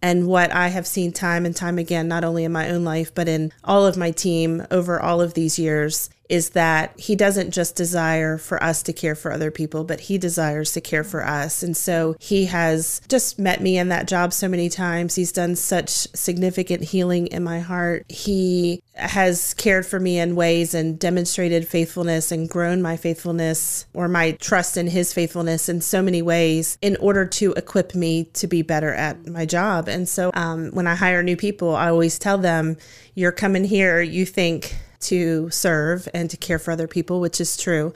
And 0.03 0.27
what 0.27 0.53
I 0.53 0.69
have 0.69 0.87
seen 0.87 1.13
time 1.13 1.47
and 1.47 1.55
time 1.55 1.79
again, 1.79 2.09
not 2.09 2.25
only 2.25 2.45
in 2.45 2.51
my 2.51 2.71
own 2.71 2.83
life, 2.85 3.15
but 3.15 3.29
in 3.29 3.53
all 3.63 3.87
of 3.87 3.97
my 3.97 4.11
team 4.11 4.67
over 4.73 5.01
all 5.01 5.21
of 5.21 5.35
these 5.35 5.61
years, 5.61 6.11
is 6.33 6.51
that 6.51 6.99
he 6.99 7.15
doesn't 7.15 7.51
just 7.51 7.77
desire 7.77 8.39
for 8.39 8.61
us 8.65 8.83
to 8.83 8.91
care 8.91 9.15
for 9.15 9.31
other 9.31 9.51
people, 9.51 9.85
but 9.85 10.01
he 10.01 10.17
desires 10.17 10.73
to 10.73 10.81
care 10.81 11.05
for 11.05 11.23
us. 11.23 11.63
And 11.63 11.77
so 11.77 12.17
he 12.19 12.47
has 12.47 13.03
just 13.07 13.39
met 13.39 13.61
me 13.61 13.77
in 13.77 13.91
that 13.91 14.09
job 14.09 14.33
so 14.33 14.49
many 14.49 14.71
times. 14.71 15.15
He's 15.15 15.31
done 15.31 15.57
such 15.57 15.91
significant 15.91 16.85
healing 16.85 17.27
in 17.27 17.45
my 17.45 17.61
heart. 17.61 18.11
He 18.11 18.83
has 18.95 19.53
cared 19.53 19.85
for 19.85 20.01
me 20.01 20.19
in 20.19 20.35
ways 20.35 20.73
and 20.73 20.99
demonstrated 20.99 21.69
faithfulness 21.69 22.33
and 22.33 22.49
grown 22.49 22.81
my 22.81 22.97
faithfulness 22.97 23.85
or 23.93 24.09
my 24.09 24.33
trust 24.33 24.79
in 24.79 24.87
his 24.87 25.13
faithfulness 25.13 25.69
in 25.69 25.83
so 25.83 26.01
many 26.01 26.23
ways 26.23 26.79
in 26.81 26.97
order 26.97 27.27
to 27.27 27.53
equip 27.59 27.95
me 27.95 28.25
to 28.33 28.47
be 28.47 28.63
better 28.63 28.95
at 28.95 29.27
my 29.27 29.45
job. 29.45 29.87
And 29.87 30.09
so 30.09 30.31
um, 30.33 30.71
when 30.71 30.87
I 30.87 30.95
hire 30.95 31.23
new 31.23 31.37
people, 31.37 31.77
I 31.77 31.91
always 31.91 32.19
tell 32.19 32.39
them, 32.39 32.79
You're 33.15 33.33
coming 33.33 33.65
here, 33.65 34.01
you 34.01 34.25
think, 34.25 34.75
to 35.03 35.51
serve 35.51 36.09
and 36.15 36.31
to 36.31 36.37
care 36.37 36.59
for 36.59 36.71
other 36.71 36.89
people, 36.89 37.21
which 37.21 37.41
is 37.41 37.57
true. 37.57 37.93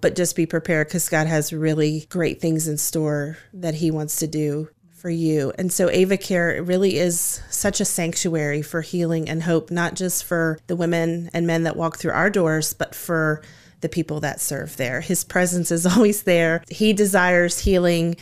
But 0.00 0.16
just 0.16 0.36
be 0.36 0.46
prepared 0.46 0.88
because 0.88 1.08
God 1.08 1.26
has 1.26 1.52
really 1.52 2.06
great 2.08 2.40
things 2.40 2.68
in 2.68 2.78
store 2.78 3.38
that 3.52 3.74
He 3.74 3.90
wants 3.90 4.16
to 4.16 4.26
do 4.26 4.68
for 5.00 5.10
you. 5.10 5.52
And 5.56 5.72
so 5.72 5.88
AvaCare 5.88 6.66
really 6.66 6.98
is 6.98 7.42
such 7.50 7.80
a 7.80 7.84
sanctuary 7.84 8.62
for 8.62 8.82
healing 8.82 9.28
and 9.28 9.42
hope, 9.42 9.70
not 9.70 9.94
just 9.94 10.24
for 10.24 10.58
the 10.66 10.76
women 10.76 11.30
and 11.32 11.46
men 11.46 11.62
that 11.62 11.76
walk 11.76 11.96
through 11.98 12.12
our 12.12 12.30
doors, 12.30 12.74
but 12.74 12.94
for 12.94 13.42
the 13.80 13.88
people 13.88 14.20
that 14.20 14.40
serve 14.40 14.76
there. 14.76 15.00
His 15.00 15.24
presence 15.24 15.70
is 15.70 15.86
always 15.96 16.24
there. 16.24 16.62
He 16.68 16.92
desires 16.92 17.58
healing 17.58 18.16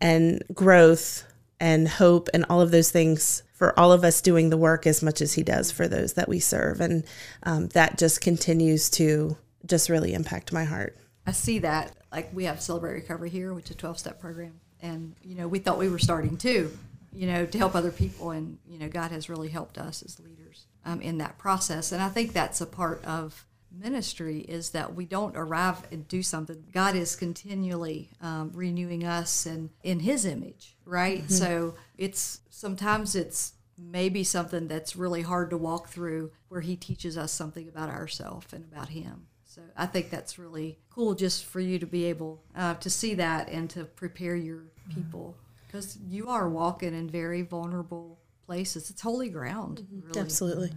and 0.00 0.42
growth 0.54 1.24
and 1.60 1.86
hope 1.86 2.28
and 2.32 2.44
all 2.48 2.60
of 2.60 2.70
those 2.70 2.90
things 2.90 3.42
for 3.52 3.78
all 3.78 3.92
of 3.92 4.02
us 4.02 4.22
doing 4.22 4.48
the 4.48 4.56
work 4.56 4.86
as 4.86 5.02
much 5.02 5.20
as 5.20 5.34
he 5.34 5.42
does 5.42 5.70
for 5.70 5.86
those 5.86 6.14
that 6.14 6.28
we 6.28 6.40
serve. 6.40 6.80
And 6.80 7.04
um, 7.42 7.68
that 7.68 7.98
just 7.98 8.22
continues 8.22 8.88
to 8.90 9.36
just 9.66 9.90
really 9.90 10.14
impact 10.14 10.52
my 10.52 10.64
heart. 10.64 10.96
I 11.26 11.32
see 11.32 11.58
that. 11.60 11.94
Like 12.10 12.30
we 12.32 12.44
have 12.44 12.62
Celebrate 12.62 12.94
Recovery 12.94 13.30
here, 13.30 13.52
which 13.52 13.66
is 13.66 13.72
a 13.72 13.78
12 13.78 13.98
step 13.98 14.18
program. 14.18 14.58
And, 14.80 15.14
you 15.22 15.34
know, 15.34 15.46
we 15.46 15.58
thought 15.58 15.78
we 15.78 15.90
were 15.90 15.98
starting 15.98 16.38
too, 16.38 16.76
you 17.12 17.26
know, 17.26 17.44
to 17.44 17.58
help 17.58 17.74
other 17.74 17.92
people. 17.92 18.30
And, 18.30 18.58
you 18.66 18.78
know, 18.78 18.88
God 18.88 19.10
has 19.10 19.28
really 19.28 19.50
helped 19.50 19.76
us 19.76 20.02
as 20.02 20.18
leaders 20.18 20.64
um, 20.86 21.02
in 21.02 21.18
that 21.18 21.36
process. 21.36 21.92
And 21.92 22.02
I 22.02 22.08
think 22.08 22.32
that's 22.32 22.62
a 22.62 22.66
part 22.66 23.04
of 23.04 23.44
ministry 23.70 24.40
is 24.40 24.70
that 24.70 24.94
we 24.94 25.04
don't 25.04 25.36
arrive 25.36 25.86
and 25.92 26.08
do 26.08 26.22
something. 26.22 26.64
God 26.72 26.96
is 26.96 27.14
continually 27.14 28.10
um, 28.20 28.50
renewing 28.54 29.04
us 29.04 29.46
and 29.46 29.70
in 29.82 30.00
His 30.00 30.24
image, 30.24 30.76
right? 30.90 31.20
Mm-hmm. 31.20 31.32
So 31.32 31.74
it's 31.96 32.40
sometimes 32.50 33.14
it's 33.14 33.54
maybe 33.78 34.22
something 34.24 34.68
that's 34.68 34.94
really 34.94 35.22
hard 35.22 35.50
to 35.50 35.56
walk 35.56 35.88
through 35.88 36.30
where 36.48 36.60
he 36.60 36.76
teaches 36.76 37.16
us 37.16 37.32
something 37.32 37.68
about 37.68 37.88
ourselves 37.88 38.52
and 38.52 38.64
about 38.70 38.90
him 38.90 39.26
So 39.46 39.62
I 39.76 39.86
think 39.86 40.10
that's 40.10 40.38
really 40.38 40.78
cool 40.90 41.14
just 41.14 41.46
for 41.46 41.60
you 41.60 41.78
to 41.78 41.86
be 41.86 42.04
able 42.04 42.42
uh, 42.54 42.74
to 42.74 42.90
see 42.90 43.14
that 43.14 43.48
and 43.48 43.70
to 43.70 43.84
prepare 43.84 44.36
your 44.36 44.64
people 44.94 45.36
because 45.66 45.98
you 46.06 46.28
are 46.28 46.48
walking 46.48 46.94
in 46.94 47.08
very 47.08 47.42
vulnerable 47.42 48.18
places. 48.44 48.90
It's 48.90 49.00
holy 49.00 49.28
ground. 49.28 49.86
Really. 49.90 50.20
Absolutely. 50.20 50.72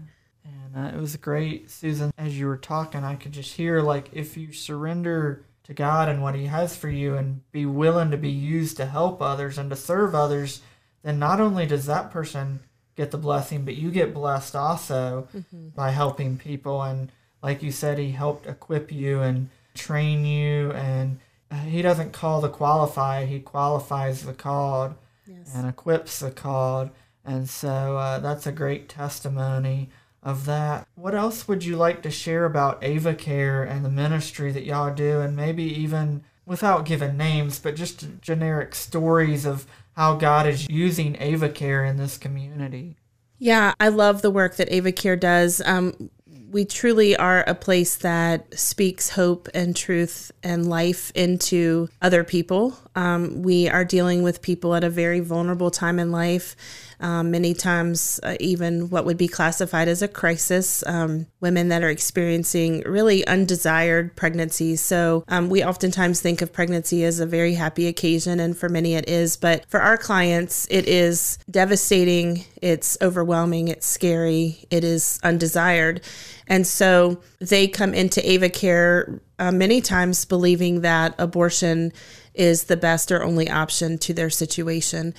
And 0.45 0.85
uh, 0.85 0.95
it 0.95 0.99
was 0.99 1.15
great, 1.17 1.69
Susan. 1.69 2.13
As 2.17 2.37
you 2.37 2.47
were 2.47 2.57
talking, 2.57 3.03
I 3.03 3.15
could 3.15 3.31
just 3.31 3.53
hear 3.53 3.81
like 3.81 4.09
if 4.13 4.37
you 4.37 4.53
surrender 4.53 5.45
to 5.63 5.73
God 5.73 6.09
and 6.09 6.21
what 6.21 6.35
He 6.35 6.45
has 6.47 6.75
for 6.75 6.89
you 6.89 7.15
and 7.15 7.41
be 7.51 7.65
willing 7.65 8.11
to 8.11 8.17
be 8.17 8.29
used 8.29 8.77
to 8.77 8.85
help 8.85 9.21
others 9.21 9.57
and 9.57 9.69
to 9.69 9.75
serve 9.75 10.13
others, 10.13 10.61
then 11.03 11.19
not 11.19 11.39
only 11.39 11.65
does 11.65 11.85
that 11.85 12.11
person 12.11 12.59
get 12.95 13.11
the 13.11 13.17
blessing, 13.17 13.65
but 13.65 13.75
you 13.75 13.89
get 13.91 14.13
blessed 14.13 14.55
also 14.55 15.27
by 15.75 15.91
helping 15.91 16.37
people. 16.37 16.81
And 16.83 17.11
like 17.41 17.63
you 17.63 17.71
said, 17.71 17.97
He 17.97 18.11
helped 18.11 18.45
equip 18.47 18.91
you 18.91 19.21
and 19.21 19.49
train 19.73 20.25
you. 20.25 20.71
And 20.71 21.19
He 21.65 21.81
doesn't 21.81 22.13
call 22.13 22.41
the 22.41 22.49
qualified, 22.49 23.27
He 23.29 23.39
qualifies 23.39 24.23
the 24.25 24.33
called 24.33 24.95
Yes. 25.25 25.53
and 25.55 25.67
equips 25.67 26.19
the 26.19 26.31
called. 26.31 26.89
And 27.23 27.49
so 27.49 27.95
uh, 27.97 28.19
that's 28.19 28.45
a 28.45 28.51
great 28.51 28.89
testimony 28.89 29.89
of 30.23 30.45
that. 30.45 30.87
What 30.95 31.13
else 31.13 31.47
would 31.47 31.63
you 31.63 31.75
like 31.75 32.01
to 32.03 32.11
share 32.11 32.45
about 32.45 32.83
Ava 32.83 33.13
Care 33.13 33.63
and 33.63 33.83
the 33.83 33.89
ministry 33.89 34.51
that 34.51 34.65
y'all 34.65 34.93
do, 34.93 35.19
and 35.19 35.35
maybe 35.35 35.63
even 35.63 36.23
without 36.45 36.85
giving 36.85 37.17
names, 37.17 37.59
but 37.59 37.75
just 37.75 38.21
generic 38.21 38.75
stories 38.75 39.45
of 39.45 39.67
how 39.95 40.15
God 40.15 40.47
is 40.47 40.67
using 40.69 41.17
Ava 41.19 41.49
Care 41.49 41.85
in 41.85 41.97
this 41.97 42.17
community? 42.17 42.97
Yeah, 43.37 43.73
I 43.79 43.89
love 43.89 44.21
the 44.21 44.31
work 44.31 44.55
that 44.55 44.71
Ava 44.71 44.91
Care 44.91 45.15
does. 45.15 45.61
Um, 45.65 46.09
we 46.53 46.65
truly 46.65 47.15
are 47.17 47.43
a 47.47 47.55
place 47.55 47.97
that 47.97 48.57
speaks 48.57 49.09
hope 49.09 49.49
and 49.55 49.75
truth 49.75 50.31
and 50.43 50.69
life 50.69 51.11
into 51.15 51.89
other 52.01 52.23
people. 52.23 52.77
Um, 52.95 53.41
we 53.41 53.67
are 53.67 53.83
dealing 53.83 54.21
with 54.21 54.43
people 54.43 54.75
at 54.75 54.83
a 54.83 54.89
very 54.89 55.19
vulnerable 55.19 55.71
time 55.71 55.97
in 55.97 56.11
life. 56.11 56.55
Um, 57.03 57.31
many 57.31 57.53
times, 57.53 58.21
uh, 58.23 58.37
even 58.39 58.89
what 58.89 59.03
would 59.03 59.17
be 59.17 59.27
classified 59.27 59.89
as 59.89 60.01
a 60.01 60.07
crisis, 60.07 60.85
um, 60.87 61.27
women 61.41 61.67
that 61.67 61.83
are 61.83 61.89
experiencing 61.89 62.81
really 62.85 63.27
undesired 63.27 64.15
pregnancies. 64.15 64.79
So, 64.79 65.25
um, 65.27 65.49
we 65.49 65.65
oftentimes 65.65 66.21
think 66.21 66.41
of 66.41 66.53
pregnancy 66.53 67.03
as 67.03 67.19
a 67.19 67.25
very 67.25 67.55
happy 67.55 67.87
occasion, 67.87 68.39
and 68.39 68.57
for 68.57 68.69
many 68.69 68.93
it 68.93 69.09
is. 69.09 69.35
But 69.35 69.65
for 69.69 69.81
our 69.81 69.97
clients, 69.97 70.65
it 70.71 70.87
is 70.87 71.39
devastating, 71.51 72.45
it's 72.61 72.97
overwhelming, 73.01 73.67
it's 73.67 73.85
scary, 73.85 74.65
it 74.71 74.85
is 74.85 75.19
undesired. 75.23 75.99
And 76.47 76.65
so 76.65 77.19
they 77.39 77.67
come 77.67 77.93
into 77.93 78.25
Ava 78.25 78.49
Care 78.49 79.19
uh, 79.39 79.51
many 79.51 79.81
times 79.81 80.23
believing 80.23 80.81
that 80.81 81.15
abortion 81.17 81.91
is 82.33 82.63
the 82.63 82.77
best 82.77 83.11
or 83.11 83.23
only 83.23 83.49
option 83.49 83.97
to 83.97 84.13
their 84.13 84.29
situation. 84.29 85.13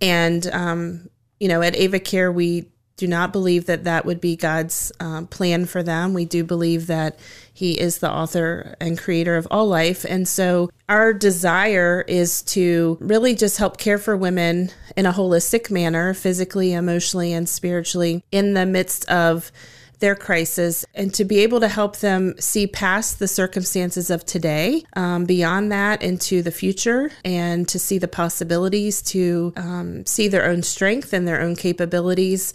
And, 0.00 0.46
um, 0.46 1.10
you 1.40 1.48
know, 1.48 1.62
at 1.62 1.76
Ava 1.76 1.98
Care, 1.98 2.30
we 2.32 2.66
do 2.96 3.06
not 3.06 3.32
believe 3.32 3.66
that 3.66 3.84
that 3.84 4.06
would 4.06 4.20
be 4.20 4.36
God's 4.36 4.90
um, 5.00 5.26
plan 5.26 5.66
for 5.66 5.82
them. 5.82 6.14
We 6.14 6.24
do 6.24 6.42
believe 6.44 6.86
that 6.86 7.18
He 7.52 7.78
is 7.78 7.98
the 7.98 8.10
author 8.10 8.74
and 8.80 8.98
creator 8.98 9.36
of 9.36 9.46
all 9.50 9.66
life. 9.66 10.06
And 10.08 10.26
so 10.26 10.70
our 10.88 11.12
desire 11.12 12.04
is 12.08 12.42
to 12.42 12.96
really 13.00 13.34
just 13.34 13.58
help 13.58 13.76
care 13.76 13.98
for 13.98 14.16
women 14.16 14.70
in 14.96 15.04
a 15.04 15.12
holistic 15.12 15.70
manner, 15.70 16.14
physically, 16.14 16.72
emotionally, 16.72 17.34
and 17.34 17.46
spiritually, 17.46 18.24
in 18.32 18.54
the 18.54 18.64
midst 18.64 19.06
of 19.10 19.52
their 19.98 20.14
crisis 20.14 20.84
and 20.94 21.12
to 21.14 21.24
be 21.24 21.40
able 21.40 21.60
to 21.60 21.68
help 21.68 21.96
them 21.98 22.34
see 22.38 22.66
past 22.66 23.18
the 23.18 23.28
circumstances 23.28 24.10
of 24.10 24.24
today, 24.26 24.84
um, 24.94 25.24
beyond 25.24 25.72
that 25.72 26.02
into 26.02 26.42
the 26.42 26.50
future, 26.50 27.10
and 27.24 27.66
to 27.68 27.78
see 27.78 27.98
the 27.98 28.08
possibilities, 28.08 29.00
to 29.00 29.52
um, 29.56 30.04
see 30.04 30.28
their 30.28 30.44
own 30.46 30.62
strength 30.62 31.12
and 31.12 31.26
their 31.26 31.40
own 31.40 31.56
capabilities. 31.56 32.52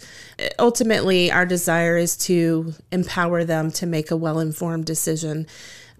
Ultimately, 0.58 1.32
our 1.32 1.46
desire 1.46 1.96
is 1.96 2.16
to 2.18 2.74
empower 2.92 3.44
them 3.44 3.70
to 3.72 3.86
make 3.86 4.10
a 4.10 4.16
well 4.16 4.38
informed 4.38 4.84
decision. 4.84 5.46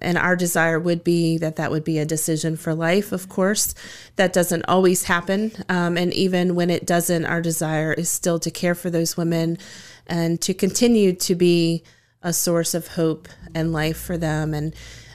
And 0.01 0.19
our 0.19 0.35
desire 0.35 0.81
would 0.81 1.05
be 1.05 1.39
that 1.39 1.57
that 1.57 1.71
would 1.71 1.85
be 1.85 1.99
a 1.99 2.05
decision 2.05 2.57
for 2.57 2.75
life, 2.75 3.13
of 3.13 3.29
course. 3.29 3.75
That 4.17 4.33
doesn't 4.33 4.65
always 4.67 5.05
happen. 5.05 5.53
Um, 5.69 5.97
and 5.97 6.13
even 6.13 6.55
when 6.57 6.71
it 6.71 6.85
doesn't, 6.85 7.25
our 7.25 7.41
desire 7.41 7.93
is 7.93 8.09
still 8.09 8.41
to 8.41 8.51
care 8.51 8.75
for 8.75 8.91
those 8.91 9.17
women 9.17 9.59
and 10.07 10.41
to 10.41 10.55
continue 10.55 11.13
to 11.15 11.35
be 11.35 11.83
a 12.23 12.33
source 12.33 12.75
of 12.75 12.89
hope 12.89 13.29
and 13.55 13.73
life 13.73 13.99
for 13.99 14.17
them. 14.17 14.55
And 14.55 14.75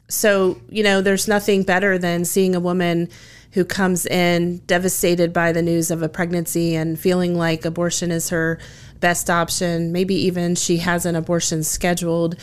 so, 0.09 0.59
you 0.69 0.83
know, 0.83 1.01
there's 1.01 1.27
nothing 1.27 1.63
better 1.63 1.97
than 1.97 2.25
seeing 2.25 2.55
a 2.55 2.59
woman 2.59 3.09
who 3.51 3.65
comes 3.65 4.05
in 4.05 4.57
devastated 4.67 5.33
by 5.33 5.51
the 5.51 5.61
news 5.61 5.89
of 5.89 6.01
a 6.01 6.09
pregnancy 6.09 6.75
and 6.75 6.99
feeling 6.99 7.37
like 7.37 7.65
abortion 7.65 8.11
is 8.11 8.29
her 8.29 8.59
best 8.99 9.29
option. 9.29 9.91
Maybe 9.91 10.15
even 10.15 10.55
she 10.55 10.77
has 10.77 11.05
an 11.05 11.15
abortion 11.15 11.63
scheduled. 11.63 12.35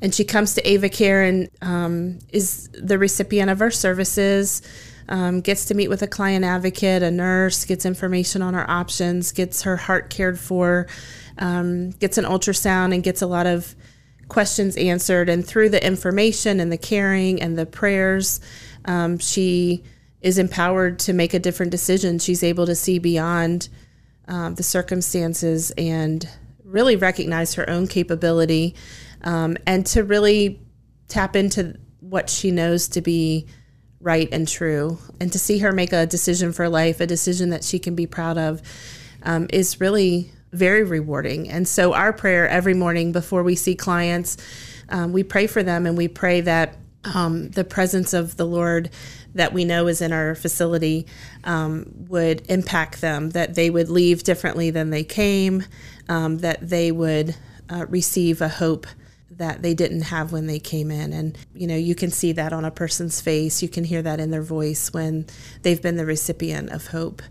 And 0.00 0.14
she 0.14 0.24
comes 0.24 0.54
to 0.54 0.68
Ava 0.68 0.88
Care 0.88 1.22
and 1.22 1.48
um, 1.62 2.18
is 2.30 2.68
the 2.72 2.98
recipient 2.98 3.50
of 3.50 3.60
our 3.60 3.70
services. 3.70 4.62
Um, 5.10 5.40
gets 5.40 5.64
to 5.66 5.74
meet 5.74 5.88
with 5.88 6.02
a 6.02 6.06
client 6.06 6.44
advocate, 6.44 7.02
a 7.02 7.10
nurse, 7.10 7.64
gets 7.64 7.86
information 7.86 8.42
on 8.42 8.52
her 8.52 8.68
options, 8.70 9.32
gets 9.32 9.62
her 9.62 9.78
heart 9.78 10.10
cared 10.10 10.38
for, 10.38 10.86
um, 11.38 11.90
gets 11.90 12.18
an 12.18 12.24
ultrasound, 12.24 12.94
and 12.94 13.02
gets 13.02 13.22
a 13.22 13.26
lot 13.26 13.46
of 13.46 13.74
questions 14.28 14.76
answered. 14.76 15.28
And 15.28 15.46
through 15.46 15.70
the 15.70 15.84
information 15.84 16.60
and 16.60 16.70
the 16.70 16.78
caring 16.78 17.40
and 17.40 17.58
the 17.58 17.66
prayers, 17.66 18.40
um, 18.84 19.18
she 19.18 19.82
is 20.20 20.38
empowered 20.38 20.98
to 20.98 21.12
make 21.12 21.34
a 21.34 21.38
different 21.38 21.72
decision. 21.72 22.18
She's 22.18 22.42
able 22.42 22.66
to 22.66 22.74
see 22.74 22.98
beyond 22.98 23.68
um, 24.26 24.54
the 24.56 24.62
circumstances 24.62 25.70
and 25.78 26.28
really 26.64 26.96
recognize 26.96 27.54
her 27.54 27.68
own 27.68 27.86
capability 27.86 28.74
um, 29.22 29.56
and 29.66 29.86
to 29.86 30.04
really 30.04 30.60
tap 31.08 31.34
into 31.34 31.78
what 32.00 32.28
she 32.28 32.50
knows 32.50 32.88
to 32.88 33.00
be 33.00 33.46
right 34.00 34.28
and 34.30 34.46
true. 34.46 34.98
And 35.20 35.32
to 35.32 35.38
see 35.38 35.58
her 35.58 35.72
make 35.72 35.92
a 35.92 36.06
decision 36.06 36.52
for 36.52 36.68
life, 36.68 37.00
a 37.00 37.06
decision 37.06 37.50
that 37.50 37.64
she 37.64 37.78
can 37.78 37.94
be 37.94 38.06
proud 38.06 38.38
of, 38.38 38.62
um, 39.22 39.48
is 39.52 39.80
really 39.80 40.30
very 40.52 40.84
rewarding. 40.84 41.48
And 41.48 41.66
so, 41.66 41.92
our 41.92 42.12
prayer 42.12 42.48
every 42.48 42.74
morning 42.74 43.12
before 43.12 43.42
we 43.42 43.54
see 43.54 43.74
clients, 43.74 44.36
um, 44.88 45.12
we 45.12 45.22
pray 45.22 45.46
for 45.46 45.62
them 45.62 45.86
and 45.86 45.96
we 45.96 46.08
pray 46.08 46.40
that 46.42 46.76
um, 47.14 47.50
the 47.50 47.64
presence 47.64 48.12
of 48.12 48.36
the 48.36 48.46
Lord 48.46 48.90
that 49.34 49.52
we 49.52 49.64
know 49.64 49.86
is 49.86 50.00
in 50.00 50.12
our 50.12 50.34
facility 50.34 51.06
um, 51.44 51.86
would 52.08 52.44
impact 52.50 53.00
them, 53.00 53.30
that 53.30 53.54
they 53.54 53.70
would 53.70 53.88
leave 53.88 54.22
differently 54.22 54.70
than 54.70 54.90
they 54.90 55.04
came, 55.04 55.64
um, 56.08 56.38
that 56.38 56.68
they 56.68 56.90
would 56.90 57.36
uh, 57.70 57.86
receive 57.88 58.40
a 58.40 58.48
hope 58.48 58.86
that 59.30 59.62
they 59.62 59.74
didn't 59.74 60.02
have 60.02 60.32
when 60.32 60.46
they 60.46 60.58
came 60.58 60.90
in. 60.90 61.12
And, 61.12 61.38
you 61.54 61.66
know, 61.66 61.76
you 61.76 61.94
can 61.94 62.10
see 62.10 62.32
that 62.32 62.52
on 62.52 62.64
a 62.64 62.70
person's 62.70 63.20
face, 63.20 63.62
you 63.62 63.68
can 63.68 63.84
hear 63.84 64.02
that 64.02 64.18
in 64.18 64.30
their 64.30 64.42
voice 64.42 64.92
when 64.92 65.26
they've 65.62 65.80
been 65.80 65.96
the 65.96 66.06
recipient 66.06 66.70
of 66.70 66.88
hope. 66.88 67.22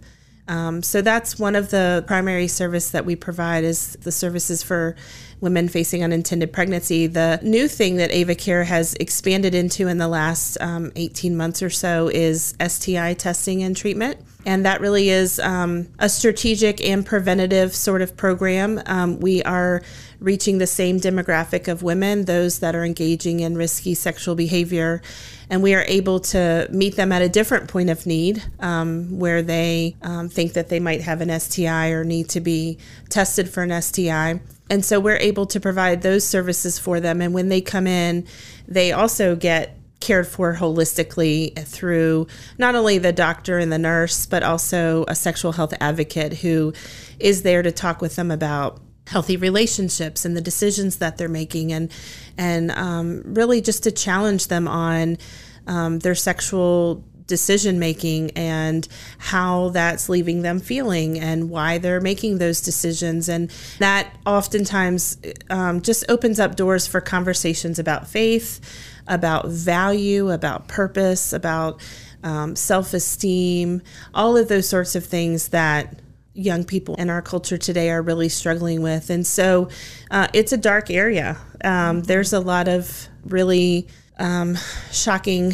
Um, 0.47 0.81
so 0.81 1.01
that's 1.01 1.37
one 1.37 1.55
of 1.55 1.69
the 1.69 2.03
primary 2.07 2.47
service 2.47 2.91
that 2.91 3.05
we 3.05 3.15
provide 3.15 3.63
is 3.63 3.97
the 4.01 4.11
services 4.11 4.63
for 4.63 4.95
women 5.39 5.67
facing 5.67 6.03
unintended 6.03 6.51
pregnancy. 6.51 7.07
The 7.07 7.39
new 7.43 7.67
thing 7.67 7.97
that 7.97 8.11
Ava 8.11 8.35
Care 8.35 8.63
has 8.63 8.93
expanded 8.95 9.53
into 9.53 9.87
in 9.87 9.97
the 9.97 10.07
last 10.07 10.57
um, 10.61 10.91
18 10.95 11.35
months 11.37 11.61
or 11.61 11.69
so 11.69 12.07
is 12.07 12.55
STI 12.65 13.13
testing 13.13 13.61
and 13.61 13.75
treatment. 13.75 14.19
And 14.45 14.65
that 14.65 14.81
really 14.81 15.09
is 15.09 15.39
um, 15.39 15.89
a 15.99 16.09
strategic 16.09 16.83
and 16.83 17.05
preventative 17.05 17.75
sort 17.75 18.01
of 18.01 18.15
program. 18.15 18.81
Um, 18.85 19.19
we 19.19 19.43
are 19.43 19.83
reaching 20.19 20.57
the 20.57 20.67
same 20.67 20.99
demographic 20.99 21.67
of 21.67 21.83
women, 21.83 22.25
those 22.25 22.59
that 22.59 22.75
are 22.75 22.83
engaging 22.83 23.39
in 23.39 23.55
risky 23.55 23.93
sexual 23.93 24.35
behavior. 24.35 25.01
And 25.49 25.63
we 25.63 25.73
are 25.75 25.83
able 25.87 26.19
to 26.19 26.67
meet 26.71 26.95
them 26.95 27.11
at 27.11 27.21
a 27.21 27.29
different 27.29 27.69
point 27.69 27.89
of 27.89 28.05
need 28.05 28.43
um, 28.59 29.19
where 29.19 29.41
they 29.41 29.95
um, 30.01 30.29
think 30.29 30.53
that 30.53 30.69
they 30.69 30.79
might 30.79 31.01
have 31.01 31.21
an 31.21 31.39
STI 31.39 31.91
or 31.91 32.03
need 32.03 32.29
to 32.29 32.41
be 32.41 32.77
tested 33.09 33.49
for 33.49 33.63
an 33.63 33.81
STI. 33.81 34.41
And 34.69 34.83
so 34.83 34.99
we're 34.99 35.17
able 35.17 35.45
to 35.47 35.59
provide 35.59 36.01
those 36.01 36.25
services 36.27 36.77
for 36.77 36.99
them. 36.99 37.21
And 37.21 37.33
when 37.33 37.49
they 37.49 37.61
come 37.61 37.87
in, 37.87 38.27
they 38.67 38.91
also 38.91 39.35
get 39.35 39.77
cared 39.99 40.27
for 40.27 40.55
holistically 40.55 41.57
through 41.65 42.27
not 42.57 42.75
only 42.75 42.97
the 42.97 43.13
doctor 43.13 43.57
and 43.57 43.71
the 43.71 43.79
nurse, 43.79 44.25
but 44.25 44.43
also 44.43 45.05
a 45.07 45.15
sexual 45.15 45.53
health 45.53 45.73
advocate 45.79 46.33
who 46.33 46.73
is 47.19 47.41
there 47.41 47.63
to 47.63 47.71
talk 47.71 48.01
with 48.01 48.15
them 48.15 48.29
about 48.29 48.79
healthy 49.07 49.37
relationships 49.37 50.25
and 50.25 50.35
the 50.35 50.41
decisions 50.41 50.97
that 50.97 51.17
they're 51.17 51.29
making, 51.29 51.71
and 51.73 51.91
and 52.37 52.71
um, 52.71 53.23
really 53.25 53.61
just 53.61 53.83
to 53.83 53.91
challenge 53.91 54.47
them 54.47 54.67
on 54.67 55.17
um, 55.65 55.99
their 55.99 56.15
sexual 56.15 57.03
decision 57.27 57.77
making 57.77 58.31
and 58.31 58.87
how 59.17 59.69
that's 59.69 60.09
leaving 60.09 60.41
them 60.41 60.59
feeling 60.59 61.19
and 61.19 61.49
why 61.49 61.77
they're 61.77 62.01
making 62.01 62.37
those 62.37 62.61
decisions. 62.61 63.29
And 63.29 63.51
that 63.79 64.15
oftentimes 64.25 65.17
um, 65.49 65.81
just 65.81 66.09
opens 66.09 66.39
up 66.39 66.55
doors 66.55 66.87
for 66.87 67.01
conversations 67.01 67.77
about 67.77 68.07
faith, 68.07 68.61
about 69.07 69.49
value, 69.49 70.31
about 70.31 70.67
purpose, 70.67 71.33
about 71.33 71.81
um, 72.23 72.55
self 72.55 72.93
esteem, 72.93 73.81
all 74.13 74.37
of 74.37 74.47
those 74.47 74.67
sorts 74.67 74.95
of 74.95 75.05
things 75.05 75.49
that 75.49 75.99
young 76.37 76.63
people 76.63 76.95
in 76.95 77.09
our 77.09 77.21
culture 77.21 77.57
today 77.57 77.89
are 77.89 78.01
really 78.01 78.29
struggling 78.29 78.81
with. 78.81 79.09
And 79.09 79.25
so 79.25 79.69
uh, 80.11 80.27
it's 80.33 80.53
a 80.53 80.57
dark 80.57 80.91
area. 80.91 81.37
Um, 81.63 82.03
there's 82.03 82.31
a 82.31 82.39
lot 82.39 82.67
of 82.67 83.07
really 83.25 83.87
um, 84.19 84.55
shocking 84.91 85.53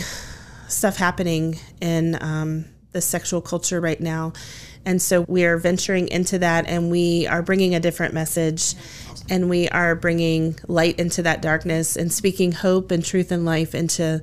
stuff 0.67 0.97
happening 0.97 1.57
in 1.81 2.21
um, 2.21 2.65
the 2.91 3.01
sexual 3.01 3.41
culture 3.41 3.79
right 3.79 3.99
now. 3.99 4.33
And 4.85 5.01
so 5.01 5.21
we 5.21 5.45
are 5.45 5.57
venturing 5.57 6.09
into 6.09 6.39
that 6.39 6.67
and 6.67 6.91
we 6.91 7.25
are 7.27 7.41
bringing 7.41 7.73
a 7.73 7.79
different 7.79 8.13
message 8.13 8.75
and 9.29 9.49
we 9.49 9.69
are 9.69 9.95
bringing 9.95 10.59
light 10.67 10.99
into 10.99 11.23
that 11.23 11.41
darkness 11.41 11.95
and 11.95 12.11
speaking 12.11 12.51
hope 12.51 12.91
and 12.91 13.03
truth 13.03 13.31
and 13.31 13.45
life 13.45 13.73
into 13.73 14.21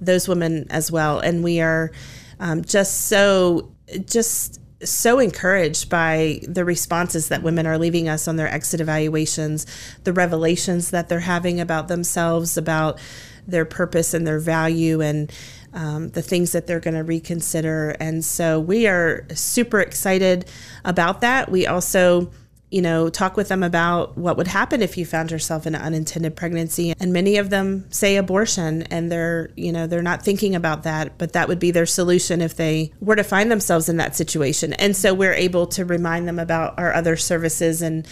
those 0.00 0.28
women 0.28 0.66
as 0.70 0.92
well. 0.92 1.18
And 1.18 1.42
we 1.42 1.60
are 1.60 1.90
um, 2.38 2.62
just 2.62 3.08
so, 3.08 3.72
just 4.04 4.60
so 4.82 5.18
encouraged 5.18 5.88
by 5.88 6.40
the 6.46 6.64
responses 6.64 7.28
that 7.28 7.42
women 7.42 7.66
are 7.66 7.78
leaving 7.78 8.08
us 8.08 8.28
on 8.28 8.36
their 8.36 8.48
exit 8.48 8.80
evaluations, 8.80 9.66
the 10.04 10.12
revelations 10.12 10.90
that 10.90 11.08
they're 11.08 11.20
having 11.20 11.60
about 11.60 11.88
themselves, 11.88 12.56
about 12.56 12.98
their 13.46 13.64
purpose 13.64 14.12
and 14.12 14.26
their 14.26 14.38
value, 14.38 15.00
and 15.00 15.32
um, 15.72 16.08
the 16.10 16.22
things 16.22 16.52
that 16.52 16.66
they're 16.66 16.80
going 16.80 16.94
to 16.94 17.04
reconsider. 17.04 17.90
And 18.00 18.24
so 18.24 18.60
we 18.60 18.86
are 18.86 19.26
super 19.34 19.80
excited 19.80 20.46
about 20.84 21.20
that. 21.20 21.50
We 21.50 21.66
also 21.66 22.30
you 22.70 22.82
know, 22.82 23.08
talk 23.08 23.36
with 23.36 23.48
them 23.48 23.62
about 23.62 24.18
what 24.18 24.36
would 24.36 24.48
happen 24.48 24.82
if 24.82 24.98
you 24.98 25.06
found 25.06 25.30
yourself 25.30 25.66
in 25.66 25.74
an 25.74 25.82
unintended 25.82 26.34
pregnancy. 26.34 26.94
And 26.98 27.12
many 27.12 27.36
of 27.36 27.48
them 27.48 27.90
say 27.92 28.16
abortion 28.16 28.82
and 28.84 29.10
they're, 29.10 29.50
you 29.56 29.72
know, 29.72 29.86
they're 29.86 30.02
not 30.02 30.22
thinking 30.22 30.56
about 30.56 30.82
that, 30.82 31.16
but 31.16 31.32
that 31.34 31.46
would 31.46 31.60
be 31.60 31.70
their 31.70 31.86
solution 31.86 32.40
if 32.40 32.56
they 32.56 32.92
were 33.00 33.14
to 33.14 33.22
find 33.22 33.52
themselves 33.52 33.88
in 33.88 33.98
that 33.98 34.16
situation. 34.16 34.72
And 34.72 34.96
so 34.96 35.14
we're 35.14 35.32
able 35.32 35.68
to 35.68 35.84
remind 35.84 36.26
them 36.26 36.40
about 36.40 36.78
our 36.78 36.92
other 36.92 37.16
services 37.16 37.82
and 37.82 38.06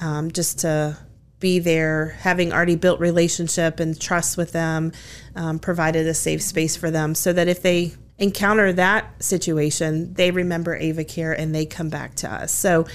um, 0.00 0.30
just 0.30 0.60
to 0.60 0.96
be 1.38 1.58
there, 1.58 2.16
having 2.20 2.52
already 2.52 2.76
built 2.76 3.00
relationship 3.00 3.80
and 3.80 3.98
trust 4.00 4.36
with 4.36 4.52
them, 4.52 4.92
um, 5.34 5.58
provided 5.58 6.06
a 6.06 6.14
safe 6.14 6.42
space 6.42 6.76
for 6.76 6.90
them 6.90 7.14
so 7.14 7.32
that 7.32 7.48
if 7.48 7.62
they 7.62 7.92
encounter 8.18 8.72
that 8.74 9.22
situation, 9.22 10.12
they 10.14 10.30
remember 10.30 10.78
AvaCare 10.78 11.34
and 11.36 11.54
they 11.54 11.64
come 11.64 11.88
back 11.88 12.14
to 12.16 12.30
us. 12.30 12.52
So 12.52 12.86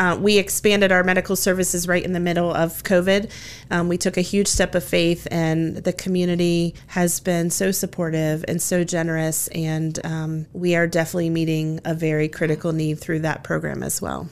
uh, 0.00 0.16
we 0.16 0.38
expanded 0.38 0.90
our 0.90 1.04
medical 1.04 1.36
services 1.36 1.86
right 1.86 2.02
in 2.02 2.14
the 2.14 2.20
middle 2.20 2.50
of 2.50 2.82
COVID. 2.84 3.30
Um, 3.70 3.86
we 3.86 3.98
took 3.98 4.16
a 4.16 4.22
huge 4.22 4.48
step 4.48 4.74
of 4.74 4.82
faith, 4.82 5.28
and 5.30 5.76
the 5.76 5.92
community 5.92 6.74
has 6.86 7.20
been 7.20 7.50
so 7.50 7.70
supportive 7.70 8.42
and 8.48 8.62
so 8.62 8.82
generous. 8.82 9.48
And 9.48 9.98
um, 10.06 10.46
we 10.54 10.74
are 10.74 10.86
definitely 10.86 11.28
meeting 11.28 11.80
a 11.84 11.92
very 11.92 12.30
critical 12.30 12.72
need 12.72 12.98
through 12.98 13.20
that 13.20 13.44
program 13.44 13.82
as 13.82 14.00
well. 14.00 14.30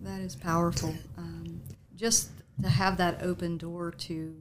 That 0.00 0.22
is 0.22 0.34
powerful. 0.34 0.94
Um, 1.18 1.60
just 1.94 2.30
to 2.62 2.70
have 2.70 2.96
that 2.96 3.22
open 3.22 3.58
door 3.58 3.90
to 3.90 4.34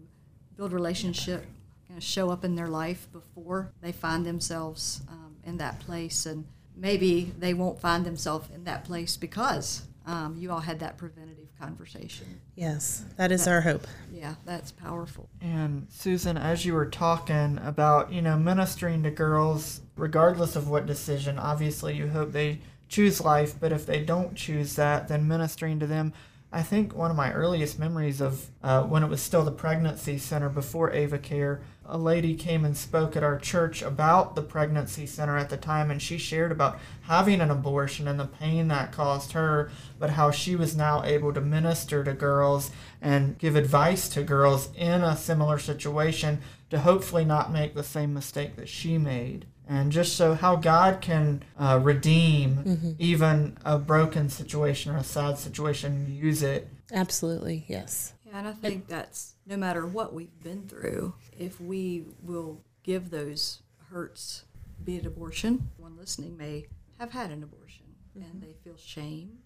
build 0.56 0.72
relationship, 0.72 1.46
kind 1.86 1.98
of 1.98 2.04
show 2.04 2.30
up 2.30 2.46
in 2.46 2.56
their 2.56 2.70
life 2.70 3.12
before 3.12 3.74
they 3.82 3.92
find 3.92 4.26
themselves 4.26 5.02
um, 5.10 5.36
in 5.44 5.58
that 5.58 5.82
place, 5.82 6.26
and 6.26 6.46
maybe 6.78 7.34
they 7.38 7.54
won't 7.54 7.82
find 7.82 8.06
themselves 8.06 8.48
in 8.56 8.64
that 8.64 8.86
place 8.86 9.18
because 9.18 9.82
um, 10.06 10.36
you 10.38 10.52
all 10.52 10.60
had 10.60 10.80
that 10.80 10.98
preventative 10.98 11.48
conversation. 11.60 12.40
Yes, 12.56 13.04
that 13.18 13.32
is 13.32 13.46
that, 13.46 13.52
our 13.52 13.62
hope. 13.62 13.88
Yeah, 14.12 14.36
that's 14.46 14.72
powerful. 14.72 15.30
And 15.42 15.88
Susan, 15.90 16.38
as 16.38 16.66
you 16.66 16.74
were 16.74 16.86
talking 16.86 17.60
about, 17.64 18.12
you 18.12 18.22
know, 18.22 18.38
ministering 18.38 19.04
to 19.04 19.12
girls, 19.12 19.82
regardless 19.96 20.56
of 20.56 20.70
what 20.70 20.86
decision, 20.86 21.40
obviously 21.40 21.96
you 21.96 22.08
hope 22.08 22.32
they 22.32 22.60
choose 22.88 23.20
life, 23.20 23.56
but 23.60 23.72
if 23.72 23.86
they 23.86 24.04
don't 24.04 24.36
choose 24.36 24.76
that, 24.76 25.08
then 25.08 25.28
ministering 25.28 25.80
to 25.80 25.88
them. 25.88 26.14
I 26.56 26.64
think 26.64 26.96
one 26.96 27.12
of 27.12 27.18
my 27.18 27.34
earliest 27.34 27.78
memories 27.80 28.22
of 28.22 28.50
uh, 28.64 28.84
when 28.84 29.04
it 29.04 29.10
was 29.10 29.22
still 29.22 29.44
the 29.44 29.52
pregnancy 29.52 30.18
center 30.18 30.48
before 30.48 30.90
AvaCare 30.90 31.60
a 31.86 31.98
lady 31.98 32.34
came 32.34 32.64
and 32.64 32.78
spoke 32.78 33.18
at 33.18 33.26
our 33.26 33.38
church 33.38 33.82
about 33.82 34.36
the 34.36 34.42
pregnancy 34.42 35.06
center 35.06 35.38
at 35.38 35.50
the 35.50 35.58
time 35.58 35.92
and 35.92 36.02
she 36.02 36.18
shared 36.18 36.54
about 36.54 36.80
having 37.02 37.42
an 37.42 37.52
abortion 37.52 38.08
and 38.08 38.18
the 38.18 38.26
pain 38.26 38.70
that 38.70 38.94
caused 38.94 39.34
her 39.34 39.70
but 40.00 40.12
how 40.12 40.32
she 40.32 40.56
was 40.56 40.78
now 40.78 41.04
able 41.04 41.34
to 41.34 41.42
minister 41.42 42.06
to 42.06 42.14
girls 42.14 42.72
and 43.02 43.38
give 43.38 43.58
advice 43.58 44.08
to 44.08 44.24
girls 44.24 44.70
in 44.78 45.04
a 45.04 45.18
similar 45.18 45.60
situation 45.60 46.40
to 46.70 46.80
hopefully 46.80 47.26
not 47.26 47.52
make 47.52 47.76
the 47.76 47.84
same 47.84 48.14
mistake 48.14 48.56
that 48.56 48.70
she 48.70 48.98
made 48.98 49.46
and 49.68 49.92
just 49.92 50.16
so 50.16 50.34
how 50.34 50.56
god 50.56 51.02
can 51.02 51.42
uh, 51.58 51.80
redeem 51.82 52.56
mm-hmm. 52.58 52.92
even 53.00 53.58
a 53.66 53.78
broken 53.78 54.30
situation 54.30 54.94
or 54.94 54.98
a 54.98 55.04
sad 55.04 55.38
situation 55.38 56.08
use 56.10 56.44
it 56.44 56.68
absolutely 56.94 57.66
yes 57.68 58.14
yeah 58.26 58.38
and 58.38 58.48
i 58.48 58.54
think 58.54 58.88
that's 58.88 59.36
no 59.46 59.58
matter 59.58 59.86
what 59.86 60.14
we've 60.14 60.44
been 60.44 60.68
through, 60.68 61.14
if 61.38 61.62
we 61.62 62.06
will 62.24 62.62
give 62.84 63.10
those 63.10 63.62
hurts, 63.90 64.46
be 64.84 64.98
it 64.98 65.06
abortion, 65.06 65.70
one 65.78 65.98
listening 65.98 66.36
may 66.36 66.66
have 67.00 67.12
had 67.12 67.32
an 67.32 67.44
abortion 67.44 67.86
mm-hmm. 68.18 68.30
and 68.30 68.42
they 68.42 68.54
feel 68.64 68.78
shame. 68.78 69.38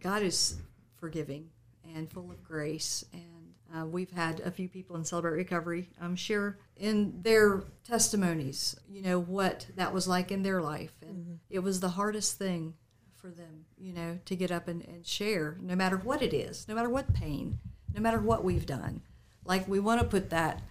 God 0.00 0.22
is 0.22 0.58
forgiving 0.96 1.48
and 1.94 2.10
full 2.10 2.30
of 2.30 2.42
grace. 2.44 3.04
And 3.12 3.54
uh, 3.74 3.86
we've 3.86 4.10
had 4.10 4.40
a 4.40 4.50
few 4.50 4.68
people 4.68 4.96
in 4.96 5.04
Celebrate 5.04 5.32
Recovery 5.32 5.88
um, 6.00 6.14
share 6.14 6.58
in 6.78 7.22
their 7.22 7.64
testimonies, 7.84 8.78
you 8.88 9.02
know, 9.02 9.18
what 9.18 9.66
that 9.76 9.92
was 9.92 10.06
like 10.06 10.30
in 10.30 10.42
their 10.42 10.62
life. 10.62 10.94
And 11.02 11.16
mm-hmm. 11.16 11.34
it 11.50 11.60
was 11.60 11.80
the 11.80 11.90
hardest 11.90 12.38
thing 12.38 12.74
for 13.16 13.30
them, 13.30 13.64
you 13.76 13.92
know, 13.92 14.18
to 14.24 14.36
get 14.36 14.52
up 14.52 14.68
and, 14.68 14.82
and 14.84 15.06
share, 15.06 15.56
no 15.60 15.74
matter 15.74 15.96
what 15.96 16.22
it 16.22 16.32
is, 16.32 16.66
no 16.68 16.74
matter 16.74 16.88
what 16.88 17.12
pain, 17.12 17.58
no 17.94 18.00
matter 18.00 18.20
what 18.20 18.44
we've 18.44 18.66
done 18.66 19.02
like 19.48 19.66
we 19.66 19.80
want 19.80 20.00
to 20.00 20.06
put 20.06 20.30
that 20.30 20.62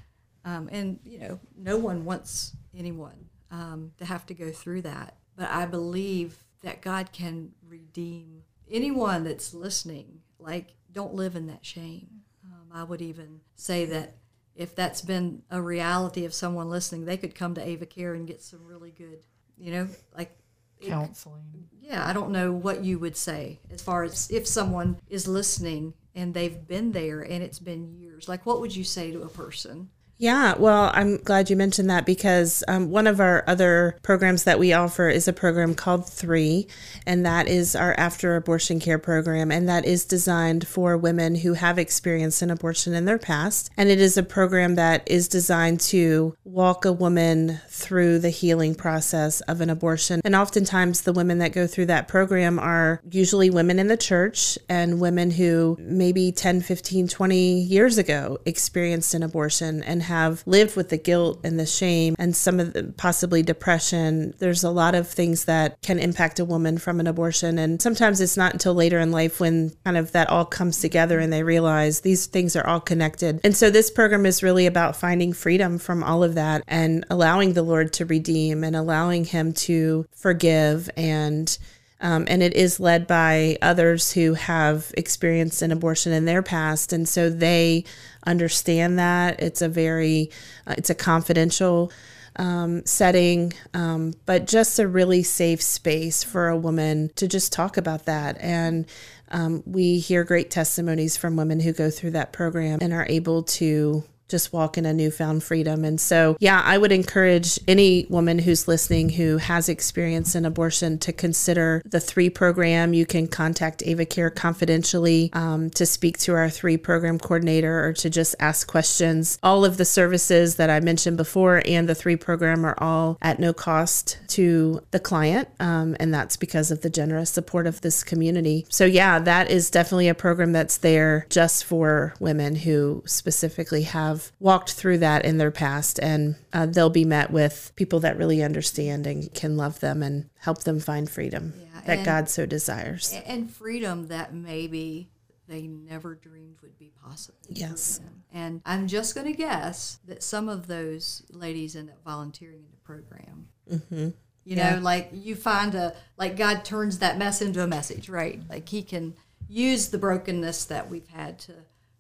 um, 0.46 0.70
and 0.72 1.00
you 1.04 1.20
know 1.20 1.40
no 1.58 1.78
one 1.78 2.06
wants 2.06 2.56
anyone 2.78 3.26
um, 3.52 3.92
to 3.98 4.06
have 4.06 4.26
to 4.28 4.34
go 4.34 4.52
through 4.52 4.82
that 4.84 5.18
but 5.36 5.50
i 5.50 5.66
believe 5.66 6.38
that 6.62 6.82
god 6.82 7.12
can 7.12 7.52
redeem 7.68 8.44
anyone 8.72 9.26
that's 9.26 9.54
listening 9.54 10.22
like 10.40 10.76
don't 10.94 11.14
live 11.14 11.36
in 11.36 11.48
that 11.48 11.66
shame 11.66 12.08
um, 12.46 12.68
i 12.72 12.84
would 12.84 13.02
even 13.02 13.42
say 13.56 13.84
that 13.84 14.16
if 14.58 14.76
that's 14.76 15.02
been 15.02 15.42
a 15.50 15.62
reality 15.62 16.26
of 16.26 16.34
someone 16.34 16.70
listening 16.70 17.06
they 17.06 17.18
could 17.18 17.36
come 17.36 17.54
to 17.54 17.66
Ava 17.66 17.86
Care 17.86 18.14
and 18.14 18.28
get 18.28 18.42
some 18.42 18.66
really 18.66 18.92
good 18.92 19.20
you 19.58 19.72
know 19.72 19.88
like 20.18 20.36
counseling. 20.82 21.68
Yeah 21.82 22.08
i 22.08 22.14
don't 22.14 22.32
know 22.32 22.52
what 22.52 22.84
you 22.84 23.00
would 23.00 23.18
say 23.18 23.60
as 23.72 23.82
far 23.82 24.04
as 24.04 24.30
if 24.30 24.46
someone 24.46 25.00
is 25.10 25.28
listening 25.28 25.94
and 26.18 26.34
they've 26.34 26.68
been 26.68 26.92
there 26.92 27.22
and 27.22 27.44
it's 27.44 27.60
been 27.60 27.96
years. 27.96 28.28
Like 28.28 28.46
what 28.46 28.60
would 28.60 28.76
you 28.76 28.84
say 28.84 29.12
to 29.12 29.22
a 29.22 29.30
person 29.30 29.90
yeah, 30.20 30.56
well, 30.58 30.90
I'm 30.96 31.18
glad 31.18 31.50
you 31.50 31.56
mentioned 31.56 31.92
that 31.92 32.06
because 32.06 32.64
um, 32.68 32.90
one 32.90 33.06
of 33.06 33.20
our 33.20 33.44
other 33.46 34.00
programs 34.02 34.46
that 34.46 34.58
we 34.58 34.74
offer 34.74 35.10
is 35.10 35.28
a 35.28 35.34
program 35.34 35.76
called 35.76 36.10
Three, 36.10 36.68
and 37.06 37.24
that 37.26 37.48
is 37.48 37.76
our 37.76 37.94
after 38.00 38.36
abortion 38.36 38.80
care 38.80 38.98
program, 38.98 39.52
and 39.52 39.70
that 39.70 39.86
is 39.86 40.06
designed 40.06 40.68
for 40.68 40.98
women 40.98 41.36
who 41.36 41.54
have 41.54 41.78
experienced 41.78 42.42
an 42.42 42.50
abortion 42.50 42.96
in 42.96 43.06
their 43.06 43.20
past. 43.20 43.70
And 43.78 43.90
it 43.90 44.00
is 44.00 44.18
a 44.18 44.24
program 44.24 44.74
that 44.76 45.04
is 45.06 45.28
designed 45.28 45.82
to 45.82 46.36
walk 46.44 46.86
a 46.86 46.92
woman 46.92 47.60
through 47.70 48.18
the 48.20 48.32
healing 48.32 48.74
process 48.74 49.42
of 49.42 49.62
an 49.62 49.70
abortion. 49.70 50.22
And 50.26 50.36
oftentimes, 50.36 51.02
the 51.02 51.14
women 51.14 51.38
that 51.40 51.54
go 51.54 51.68
through 51.68 51.88
that 51.88 52.08
program 52.08 52.58
are 52.58 53.02
usually 53.12 53.52
women 53.52 53.78
in 53.78 53.88
the 53.88 53.98
church 53.98 54.58
and 54.68 55.00
women 55.00 55.30
who 55.30 55.78
maybe 55.80 56.32
10, 56.32 56.62
15, 56.62 57.08
20 57.08 57.60
years 57.62 58.00
ago 58.00 58.40
experienced 58.48 59.14
an 59.14 59.22
abortion 59.22 59.84
and 59.84 60.07
have 60.08 60.44
lived 60.46 60.76
with 60.76 60.90
the 60.90 60.98
guilt 60.98 61.40
and 61.44 61.60
the 61.60 61.66
shame 61.66 62.16
and 62.18 62.36
some 62.36 62.60
of 62.60 62.74
the 62.74 62.94
possibly 62.98 63.44
depression. 63.44 64.34
There's 64.40 64.64
a 64.64 64.72
lot 64.72 64.96
of 64.96 65.08
things 65.08 65.46
that 65.46 65.82
can 65.82 66.00
impact 66.00 66.40
a 66.40 66.46
woman 66.46 66.78
from 66.78 67.00
an 67.00 67.08
abortion. 67.08 67.60
And 67.60 67.82
sometimes 67.82 68.20
it's 68.20 68.38
not 68.38 68.54
until 68.54 68.74
later 68.74 69.00
in 69.00 69.12
life 69.12 69.40
when 69.40 69.72
kind 69.86 69.98
of 69.98 70.12
that 70.14 70.30
all 70.30 70.46
comes 70.46 70.80
together 70.80 71.20
and 71.20 71.32
they 71.32 71.44
realize 71.44 72.02
these 72.02 72.26
things 72.26 72.56
are 72.56 72.66
all 72.66 72.80
connected. 72.80 73.40
And 73.44 73.56
so 73.56 73.70
this 73.70 73.92
program 73.92 74.26
is 74.26 74.44
really 74.44 74.66
about 74.66 74.96
finding 74.96 75.34
freedom 75.34 75.78
from 75.78 76.04
all 76.04 76.24
of 76.24 76.36
that 76.36 76.64
and 76.68 77.06
allowing 77.10 77.54
the 77.54 77.62
Lord 77.62 77.94
to 77.94 78.06
redeem 78.06 78.64
and 78.64 78.76
allowing 78.76 79.26
Him 79.26 79.54
to 79.54 80.08
forgive 80.12 80.90
and 80.96 81.58
um, 82.00 82.26
and 82.28 82.44
it 82.44 82.54
is 82.54 82.80
led 82.80 83.08
by 83.08 83.58
others 83.60 84.12
who 84.12 84.36
have 84.36 84.94
experienced 84.96 85.64
an 85.64 85.72
abortion 85.72 86.12
in 86.14 86.26
their 86.26 86.44
past 86.44 86.94
and 86.94 87.10
so 87.10 87.30
they 87.30 87.86
understand 88.28 89.00
that 89.00 89.42
it's 89.42 89.62
a 89.62 89.70
very 89.70 90.30
uh, 90.68 90.76
it's 90.78 90.90
a 90.90 90.96
confidential 90.96 91.92
um, 92.36 92.86
setting, 92.86 93.54
um, 93.74 94.14
but 94.26 94.46
just 94.46 94.78
a 94.80 94.88
really 94.88 95.24
safe 95.24 95.62
space 95.62 96.24
for 96.24 96.50
a 96.50 96.58
woman 96.58 97.10
to 97.16 97.28
just 97.28 97.52
talk 97.52 97.78
about 97.78 98.06
that. 98.06 98.38
And 98.40 98.86
um, 99.30 99.64
we 99.66 100.00
hear 100.00 100.24
great 100.24 100.52
testimonies 100.52 101.18
from 101.18 101.36
women 101.36 101.60
who 101.60 101.74
go 101.74 101.90
through 101.90 102.12
that 102.12 102.34
program 102.34 102.80
and 102.82 102.94
are 102.94 103.08
able 103.10 103.44
to 103.44 104.04
just 104.28 104.52
walk 104.54 104.78
in 104.78 104.86
a 104.86 104.94
newfound 104.94 105.44
freedom. 105.44 105.86
And 105.86 106.00
so, 106.00 106.38
yeah, 106.40 106.62
I 106.64 106.78
would 106.78 106.92
encourage 106.92 107.60
any 107.68 108.06
woman 108.10 108.40
who's 108.40 108.68
listening 108.68 109.10
who 109.10 109.38
has 109.38 109.70
experience 109.70 110.36
in 110.36 110.46
abortion 110.46 110.98
to 111.00 111.14
consider 111.14 111.82
the 111.86 112.00
three 112.00 112.30
program. 112.30 112.94
You 112.94 113.06
can 113.06 113.28
contact 113.28 113.82
AvaCare 113.82 114.34
confidentially 114.36 115.30
um, 115.34 115.70
to 115.72 115.86
speak 115.86 116.18
to 116.20 116.34
our 116.34 116.50
three 116.50 116.78
program 116.78 117.20
coordinator 117.20 117.86
or 117.86 117.94
to 117.94 118.10
just 118.10 118.36
ask 118.40 118.68
questions. 118.68 119.40
All 119.42 119.64
of 119.64 119.78
the 119.78 119.86
services 119.86 120.56
that 120.56 120.70
I 120.70 120.80
mentioned 120.80 121.18
before 121.18 121.62
and 121.66 121.88
the 121.88 121.96
three 121.96 122.16
program 122.16 122.66
are 122.66 122.78
all 122.80 123.18
at 123.22 123.40
no 123.40 123.54
cost 123.54 124.18
to 124.30 124.82
the 124.92 125.00
client. 125.00 125.48
Um, 125.60 125.96
and 126.00 126.14
that's 126.14 126.38
because 126.38 126.72
of 126.72 126.82
the 126.82 126.90
generous 126.90 127.30
support 127.30 127.68
of 127.68 127.82
this 127.82 128.04
community. 128.04 128.66
So, 128.70 128.86
yeah, 128.86 129.20
that 129.20 129.50
is 129.50 129.70
definitely 129.70 130.10
a 130.10 130.16
program 130.16 130.52
that's 130.52 130.78
there 130.78 131.26
just 131.30 131.64
for 131.64 132.14
women 132.20 132.56
who 132.56 133.04
specifically 133.06 133.84
have 133.84 134.17
have 134.18 134.32
walked 134.40 134.74
through 134.74 134.98
that 135.00 135.26
in 135.26 135.38
their 135.38 135.52
past, 135.52 136.00
and 136.00 136.36
uh, 136.54 136.66
they'll 136.66 136.90
be 136.90 137.06
met 137.06 137.32
with 137.32 137.72
people 137.76 138.00
that 138.02 138.18
really 138.18 138.44
understand 138.44 139.06
and 139.08 139.34
can 139.34 139.58
love 139.58 139.80
them 139.80 140.04
and 140.04 140.30
help 140.40 140.64
them 140.64 140.80
find 140.80 141.10
freedom 141.10 141.54
yeah, 141.58 141.82
that 141.86 142.06
God 142.06 142.30
so 142.30 142.46
desires. 142.46 143.16
And 143.26 143.50
freedom 143.50 144.08
that 144.08 144.34
maybe 144.34 145.10
they 145.48 145.68
never 145.68 146.16
dreamed 146.16 146.58
would 146.62 146.78
be 146.78 146.92
possible. 147.04 147.38
Yes. 147.50 148.02
And 148.34 148.62
I'm 148.66 148.88
just 148.88 149.16
going 149.16 149.28
to 149.28 149.38
guess 149.38 150.00
that 150.08 150.22
some 150.22 150.50
of 150.50 150.68
those 150.68 151.24
ladies 151.30 151.76
end 151.76 151.90
up 151.90 152.04
volunteering 152.04 152.60
in 152.60 152.72
the 152.72 152.78
program. 152.84 153.48
Mm-hmm. 153.72 154.10
You 154.44 154.56
yeah. 154.56 154.76
know, 154.76 154.82
like 154.82 155.10
you 155.14 155.36
find 155.36 155.76
a, 155.76 155.96
like 156.18 156.38
God 156.38 156.66
turns 156.66 157.00
that 157.00 157.18
mess 157.18 157.42
into 157.42 157.64
a 157.64 157.68
message, 157.68 158.10
right? 158.10 158.42
Like 158.50 158.68
He 158.70 158.82
can 158.82 159.16
use 159.48 159.90
the 159.90 159.98
brokenness 159.98 160.66
that 160.66 160.90
we've 160.90 161.08
had 161.08 161.40
to 161.40 161.54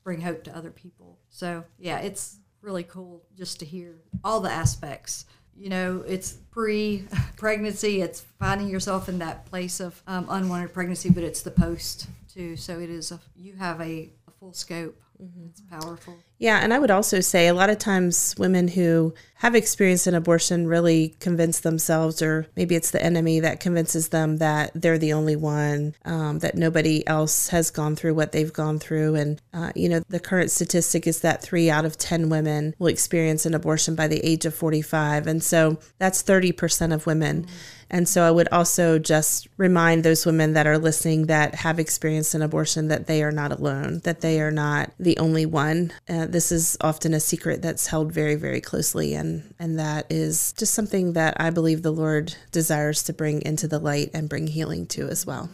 bring 0.07 0.21
hope 0.21 0.41
to 0.41 0.55
other 0.55 0.71
people. 0.71 1.19
So 1.27 1.65
yeah, 1.77 1.99
it's 1.99 2.39
really 2.61 2.83
cool 2.83 3.25
just 3.35 3.59
to 3.59 3.65
hear 3.65 3.95
all 4.23 4.39
the 4.39 4.49
aspects. 4.49 5.25
You 5.53 5.67
know, 5.67 6.01
it's 6.07 6.37
pre 6.49 7.03
pregnancy, 7.35 7.99
it's 7.99 8.21
finding 8.39 8.69
yourself 8.69 9.09
in 9.09 9.19
that 9.19 9.45
place 9.47 9.81
of 9.81 10.01
um, 10.07 10.25
unwanted 10.29 10.73
pregnancy, 10.73 11.09
but 11.09 11.23
it's 11.23 11.41
the 11.41 11.51
post 11.51 12.07
too. 12.33 12.55
So 12.55 12.79
it 12.79 12.89
is 12.89 13.11
a, 13.11 13.19
you 13.35 13.55
have 13.57 13.81
a, 13.81 14.13
a 14.29 14.31
full 14.39 14.53
scope 14.53 14.95
Mm-hmm. 15.21 15.47
It's 15.49 15.61
powerful. 15.61 16.17
Yeah, 16.39 16.59
and 16.61 16.73
I 16.73 16.79
would 16.79 16.91
also 16.91 17.19
say 17.19 17.47
a 17.47 17.53
lot 17.53 17.69
of 17.69 17.79
times 17.79 18.35
women 18.37 18.67
who 18.67 19.13
have 19.39 19.55
experienced 19.55 20.07
an 20.07 20.15
abortion 20.15 20.67
really 20.67 21.15
convince 21.19 21.59
themselves, 21.59 22.21
or 22.21 22.47
maybe 22.55 22.75
it's 22.75 22.91
the 22.91 23.03
enemy 23.03 23.39
that 23.39 23.59
convinces 23.59 24.09
them 24.09 24.37
that 24.37 24.71
they're 24.73 24.97
the 24.97 25.13
only 25.13 25.35
one, 25.35 25.95
um, 26.05 26.39
that 26.39 26.55
nobody 26.55 27.05
else 27.07 27.49
has 27.49 27.69
gone 27.69 27.95
through 27.95 28.15
what 28.15 28.31
they've 28.31 28.53
gone 28.53 28.79
through. 28.79 29.15
And, 29.15 29.41
uh, 29.53 29.71
you 29.75 29.89
know, 29.89 30.01
the 30.09 30.19
current 30.19 30.49
statistic 30.49 31.05
is 31.05 31.21
that 31.21 31.43
three 31.43 31.69
out 31.69 31.85
of 31.85 31.97
10 31.97 32.29
women 32.29 32.73
will 32.79 32.87
experience 32.87 33.45
an 33.45 33.53
abortion 33.53 33.95
by 33.95 34.07
the 34.07 34.23
age 34.25 34.45
of 34.45 34.55
45. 34.55 35.27
And 35.27 35.43
so 35.43 35.77
that's 35.99 36.23
30% 36.23 36.93
of 36.93 37.05
women. 37.05 37.43
Mm-hmm. 37.43 37.55
And 37.89 38.09
so 38.09 38.23
I 38.23 38.31
would 38.31 38.49
also 38.51 38.99
just 38.99 39.47
remind 39.55 40.03
those 40.03 40.25
women 40.25 40.53
that 40.53 40.67
are 40.67 40.77
listening 40.77 41.27
that 41.27 41.55
have 41.55 41.79
experienced 41.79 42.35
an 42.35 42.41
abortion 42.41 42.89
that 42.89 43.07
they 43.07 43.23
are 43.23 43.31
not 43.31 43.51
alone, 43.51 44.01
that 44.03 44.21
they 44.21 44.41
are 44.41 44.51
not 44.51 44.91
the 44.99 45.17
only 45.17 45.45
one. 45.45 45.93
Uh, 46.09 46.25
this 46.31 46.51
is 46.51 46.77
often 46.81 47.13
a 47.13 47.19
secret 47.19 47.61
that's 47.61 47.87
held 47.87 48.11
very, 48.11 48.35
very 48.35 48.61
closely, 48.61 49.13
and, 49.13 49.53
and 49.59 49.79
that 49.79 50.05
is 50.09 50.53
just 50.53 50.73
something 50.73 51.13
that 51.13 51.39
I 51.39 51.49
believe 51.49 51.81
the 51.81 51.91
Lord 51.91 52.35
desires 52.51 53.03
to 53.03 53.13
bring 53.13 53.41
into 53.41 53.67
the 53.67 53.79
light 53.79 54.11
and 54.13 54.29
bring 54.29 54.47
healing 54.47 54.85
to 54.87 55.07
as 55.07 55.25
well. 55.25 55.49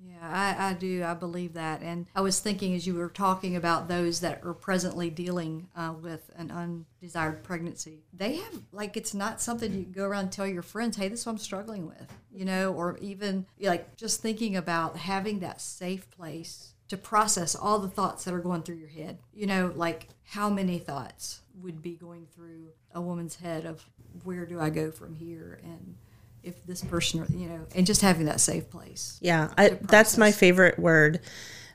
Yeah, 0.00 0.16
i, 0.22 0.70
I 0.70 0.72
do. 0.74 1.04
I 1.04 1.14
believe 1.14 1.54
that. 1.54 1.82
And 1.82 2.06
I 2.14 2.20
was 2.20 2.40
thinking 2.40 2.74
as 2.74 2.86
you 2.86 2.94
were 2.94 3.08
talking 3.08 3.56
about 3.56 3.88
those 3.88 4.20
that 4.20 4.44
are 4.44 4.54
presently 4.54 5.10
dealing 5.10 5.68
uh, 5.76 5.94
with 6.00 6.30
an 6.36 6.50
undesired 6.50 7.42
pregnancy, 7.42 8.04
they 8.12 8.36
have, 8.36 8.62
like, 8.72 8.96
it's 8.96 9.14
not 9.14 9.40
something 9.40 9.72
you 9.72 9.84
go 9.84 10.04
around 10.04 10.24
and 10.24 10.32
tell 10.32 10.46
your 10.46 10.62
friends, 10.62 10.96
hey, 10.96 11.08
this 11.08 11.20
is 11.20 11.26
what 11.26 11.32
I'm 11.32 11.38
struggling 11.38 11.86
with, 11.86 12.12
you 12.32 12.44
know, 12.44 12.72
or 12.72 12.98
even 12.98 13.46
like 13.60 13.96
just 13.96 14.20
thinking 14.20 14.56
about 14.56 14.96
having 14.96 15.40
that 15.40 15.60
safe 15.60 16.10
place 16.10 16.74
to 16.88 16.96
process 16.96 17.54
all 17.54 17.78
the 17.78 17.88
thoughts 17.88 18.24
that 18.24 18.34
are 18.34 18.40
going 18.40 18.62
through 18.62 18.76
your 18.76 18.88
head. 18.88 19.18
You 19.34 19.46
know, 19.46 19.72
like 19.74 20.08
how 20.24 20.48
many 20.48 20.78
thoughts 20.78 21.40
would 21.62 21.82
be 21.82 21.94
going 21.94 22.26
through 22.34 22.68
a 22.94 23.00
woman's 23.00 23.36
head 23.36 23.66
of 23.66 23.84
where 24.24 24.46
do 24.46 24.60
I 24.60 24.70
go 24.70 24.90
from 24.90 25.14
here? 25.14 25.60
And 25.62 25.96
if 26.42 26.64
this 26.66 26.82
person, 26.82 27.26
you 27.30 27.48
know, 27.48 27.66
and 27.74 27.86
just 27.86 28.00
having 28.00 28.26
that 28.26 28.40
safe 28.40 28.70
place. 28.70 29.18
Yeah, 29.20 29.52
I, 29.58 29.70
that's 29.80 30.16
my 30.16 30.32
favorite 30.32 30.78
word 30.78 31.20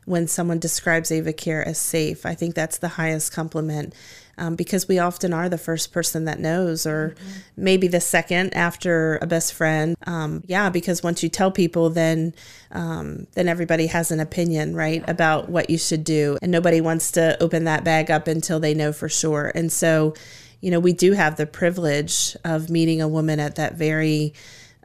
when 0.05 0.27
someone 0.27 0.59
describes 0.59 1.09
AvaCare 1.09 1.65
as 1.65 1.77
safe. 1.77 2.25
I 2.25 2.35
think 2.35 2.55
that's 2.55 2.77
the 2.77 2.89
highest 2.89 3.31
compliment 3.31 3.93
um, 4.37 4.55
because 4.55 4.87
we 4.87 4.99
often 4.99 5.33
are 5.33 5.47
the 5.47 5.57
first 5.57 5.93
person 5.93 6.25
that 6.25 6.39
knows, 6.39 6.85
or 6.85 7.09
mm-hmm. 7.09 7.39
maybe 7.55 7.87
the 7.87 8.01
second 8.01 8.53
after 8.55 9.19
a 9.21 9.27
best 9.27 9.53
friend. 9.53 9.95
Um, 10.07 10.43
yeah, 10.47 10.69
because 10.69 11.03
once 11.03 11.21
you 11.21 11.29
tell 11.29 11.51
people, 11.51 11.89
then 11.89 12.33
um, 12.71 13.27
then 13.33 13.47
everybody 13.47 13.87
has 13.87 14.11
an 14.11 14.19
opinion, 14.19 14.75
right, 14.75 15.03
about 15.07 15.49
what 15.49 15.69
you 15.69 15.77
should 15.77 16.03
do, 16.03 16.37
and 16.41 16.51
nobody 16.51 16.81
wants 16.81 17.11
to 17.11 17.41
open 17.41 17.65
that 17.65 17.83
bag 17.83 18.09
up 18.09 18.27
until 18.27 18.59
they 18.59 18.73
know 18.73 18.91
for 18.91 19.09
sure. 19.09 19.51
And 19.53 19.71
so 19.71 20.15
you 20.63 20.71
know, 20.71 20.79
we 20.79 20.93
do 20.93 21.11
have 21.11 21.35
the 21.35 21.45
privilege 21.45 22.37
of 22.45 22.69
meeting 22.69 23.01
a 23.01 23.07
woman 23.07 23.37
at 23.37 23.55
that 23.55 23.73
very 23.73 24.33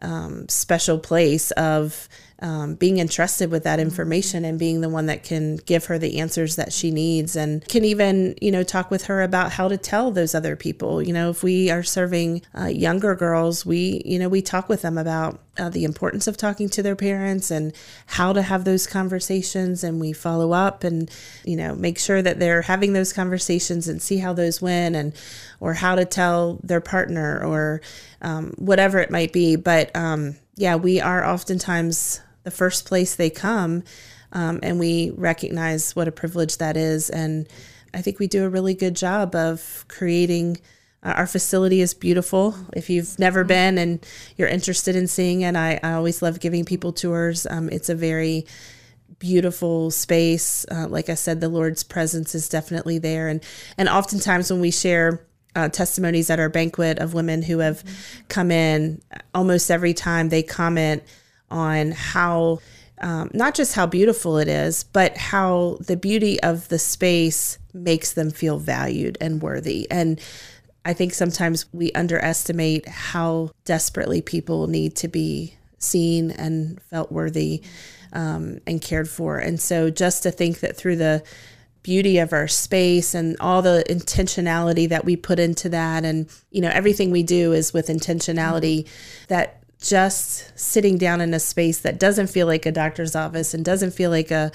um, 0.02 0.48
special 0.48 0.98
place 0.98 1.52
of 1.52 2.08
um, 2.40 2.74
being 2.74 2.98
entrusted 2.98 3.50
with 3.50 3.64
that 3.64 3.80
information 3.80 4.44
and 4.44 4.58
being 4.58 4.80
the 4.80 4.88
one 4.88 5.06
that 5.06 5.24
can 5.24 5.56
give 5.56 5.86
her 5.86 5.98
the 5.98 6.20
answers 6.20 6.54
that 6.56 6.72
she 6.72 6.90
needs 6.90 7.34
and 7.34 7.66
can 7.68 7.84
even 7.84 8.36
you 8.40 8.52
know 8.52 8.62
talk 8.62 8.90
with 8.90 9.06
her 9.06 9.22
about 9.22 9.52
how 9.52 9.66
to 9.68 9.76
tell 9.76 10.10
those 10.10 10.34
other 10.34 10.54
people. 10.54 11.02
You 11.02 11.12
know 11.12 11.30
if 11.30 11.42
we 11.42 11.70
are 11.70 11.82
serving 11.82 12.42
uh, 12.56 12.66
younger 12.66 13.14
girls 13.14 13.66
we 13.66 14.02
you 14.04 14.18
know 14.18 14.28
we 14.28 14.40
talk 14.40 14.68
with 14.68 14.82
them 14.82 14.98
about 14.98 15.40
uh, 15.58 15.68
the 15.68 15.82
importance 15.82 16.28
of 16.28 16.36
talking 16.36 16.68
to 16.68 16.82
their 16.82 16.94
parents 16.94 17.50
and 17.50 17.72
how 18.06 18.32
to 18.32 18.42
have 18.42 18.64
those 18.64 18.86
conversations 18.86 19.82
and 19.82 20.00
we 20.00 20.12
follow 20.12 20.52
up 20.52 20.84
and 20.84 21.10
you 21.44 21.56
know 21.56 21.74
make 21.74 21.98
sure 21.98 22.22
that 22.22 22.38
they're 22.38 22.62
having 22.62 22.92
those 22.92 23.12
conversations 23.12 23.88
and 23.88 24.00
see 24.00 24.18
how 24.18 24.32
those 24.32 24.62
went 24.62 24.94
and 24.94 25.12
or 25.58 25.74
how 25.74 25.96
to 25.96 26.04
tell 26.04 26.60
their 26.62 26.80
partner 26.80 27.44
or 27.44 27.80
um, 28.22 28.54
whatever 28.58 28.98
it 28.98 29.10
might 29.10 29.32
be. 29.32 29.56
But 29.56 29.94
um, 29.96 30.36
yeah 30.54 30.76
we 30.76 31.00
are 31.00 31.24
oftentimes 31.24 32.20
the 32.48 32.56
first 32.56 32.86
place 32.86 33.14
they 33.14 33.28
come. 33.28 33.84
Um, 34.32 34.58
and 34.62 34.78
we 34.78 35.10
recognize 35.10 35.94
what 35.94 36.08
a 36.08 36.12
privilege 36.12 36.56
that 36.56 36.78
is. 36.78 37.10
And 37.10 37.46
I 37.92 38.00
think 38.00 38.18
we 38.18 38.26
do 38.26 38.46
a 38.46 38.48
really 38.48 38.72
good 38.72 38.96
job 38.96 39.34
of 39.34 39.84
creating. 39.88 40.58
Uh, 41.02 41.12
our 41.16 41.26
facility 41.26 41.82
is 41.82 41.92
beautiful. 41.92 42.54
If 42.72 42.88
you've 42.88 43.18
never 43.18 43.44
been 43.44 43.76
and 43.76 44.04
you're 44.36 44.48
interested 44.48 44.96
in 44.96 45.08
seeing 45.08 45.42
it, 45.42 45.56
I, 45.56 45.78
I 45.82 45.92
always 45.92 46.22
love 46.22 46.40
giving 46.40 46.64
people 46.64 46.92
tours. 46.92 47.46
Um, 47.46 47.68
it's 47.68 47.90
a 47.90 47.94
very 47.94 48.46
beautiful 49.18 49.90
space. 49.90 50.64
Uh, 50.70 50.88
like 50.88 51.10
I 51.10 51.14
said, 51.14 51.42
the 51.42 51.50
Lord's 51.50 51.82
presence 51.82 52.34
is 52.34 52.48
definitely 52.48 52.98
there. 52.98 53.28
And, 53.28 53.42
and 53.76 53.90
oftentimes 53.90 54.50
when 54.50 54.60
we 54.60 54.70
share 54.70 55.26
uh, 55.54 55.68
testimonies 55.68 56.30
at 56.30 56.40
our 56.40 56.48
banquet 56.48 56.98
of 56.98 57.12
women 57.12 57.42
who 57.42 57.58
have 57.58 57.84
mm-hmm. 57.84 58.26
come 58.28 58.50
in, 58.50 59.02
almost 59.34 59.70
every 59.70 59.92
time 59.92 60.30
they 60.30 60.42
comment 60.42 61.02
on 61.50 61.92
how 61.92 62.60
um, 63.00 63.30
not 63.32 63.54
just 63.54 63.74
how 63.74 63.86
beautiful 63.86 64.38
it 64.38 64.48
is, 64.48 64.84
but 64.84 65.16
how 65.16 65.78
the 65.80 65.96
beauty 65.96 66.40
of 66.42 66.68
the 66.68 66.78
space 66.78 67.58
makes 67.72 68.12
them 68.12 68.30
feel 68.30 68.58
valued 68.58 69.16
and 69.20 69.40
worthy. 69.40 69.88
And 69.90 70.20
I 70.84 70.94
think 70.94 71.12
sometimes 71.12 71.66
we 71.72 71.92
underestimate 71.92 72.88
how 72.88 73.50
desperately 73.64 74.22
people 74.22 74.66
need 74.66 74.96
to 74.96 75.08
be 75.08 75.54
seen 75.78 76.30
and 76.32 76.80
felt 76.82 77.12
worthy 77.12 77.62
um, 78.12 78.60
and 78.66 78.80
cared 78.80 79.08
for. 79.08 79.38
And 79.38 79.60
so 79.60 79.90
just 79.90 80.22
to 80.24 80.30
think 80.30 80.60
that 80.60 80.76
through 80.76 80.96
the 80.96 81.22
beauty 81.82 82.18
of 82.18 82.32
our 82.32 82.48
space 82.48 83.14
and 83.14 83.36
all 83.38 83.62
the 83.62 83.84
intentionality 83.88 84.88
that 84.88 85.04
we 85.04 85.16
put 85.16 85.38
into 85.38 85.68
that 85.68 86.04
and 86.04 86.28
you 86.50 86.60
know 86.60 86.68
everything 86.70 87.10
we 87.10 87.22
do 87.22 87.52
is 87.52 87.72
with 87.72 87.86
intentionality 87.86 88.86
that 89.28 89.57
just 89.80 90.58
sitting 90.58 90.98
down 90.98 91.20
in 91.20 91.32
a 91.32 91.40
space 91.40 91.78
that 91.80 91.98
doesn't 91.98 92.28
feel 92.28 92.46
like 92.46 92.66
a 92.66 92.72
doctor's 92.72 93.14
office 93.14 93.54
and 93.54 93.64
doesn't 93.64 93.92
feel 93.92 94.10
like 94.10 94.30
a, 94.30 94.50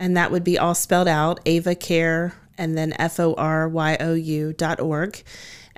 And 0.01 0.17
that 0.17 0.31
would 0.31 0.45
be 0.45 0.59
all 0.59 0.77
spelled 0.77 1.09
out, 1.09 1.41
Ava 1.45 1.75
Care 1.75 2.35
and 2.59 2.77
then 2.77 2.92
F 2.99 3.18
O 3.21 3.35
R 3.35 3.68
Y 3.68 3.97
O 4.01 4.14
U 4.14 4.53
dot 4.53 4.81
org. 4.81 5.23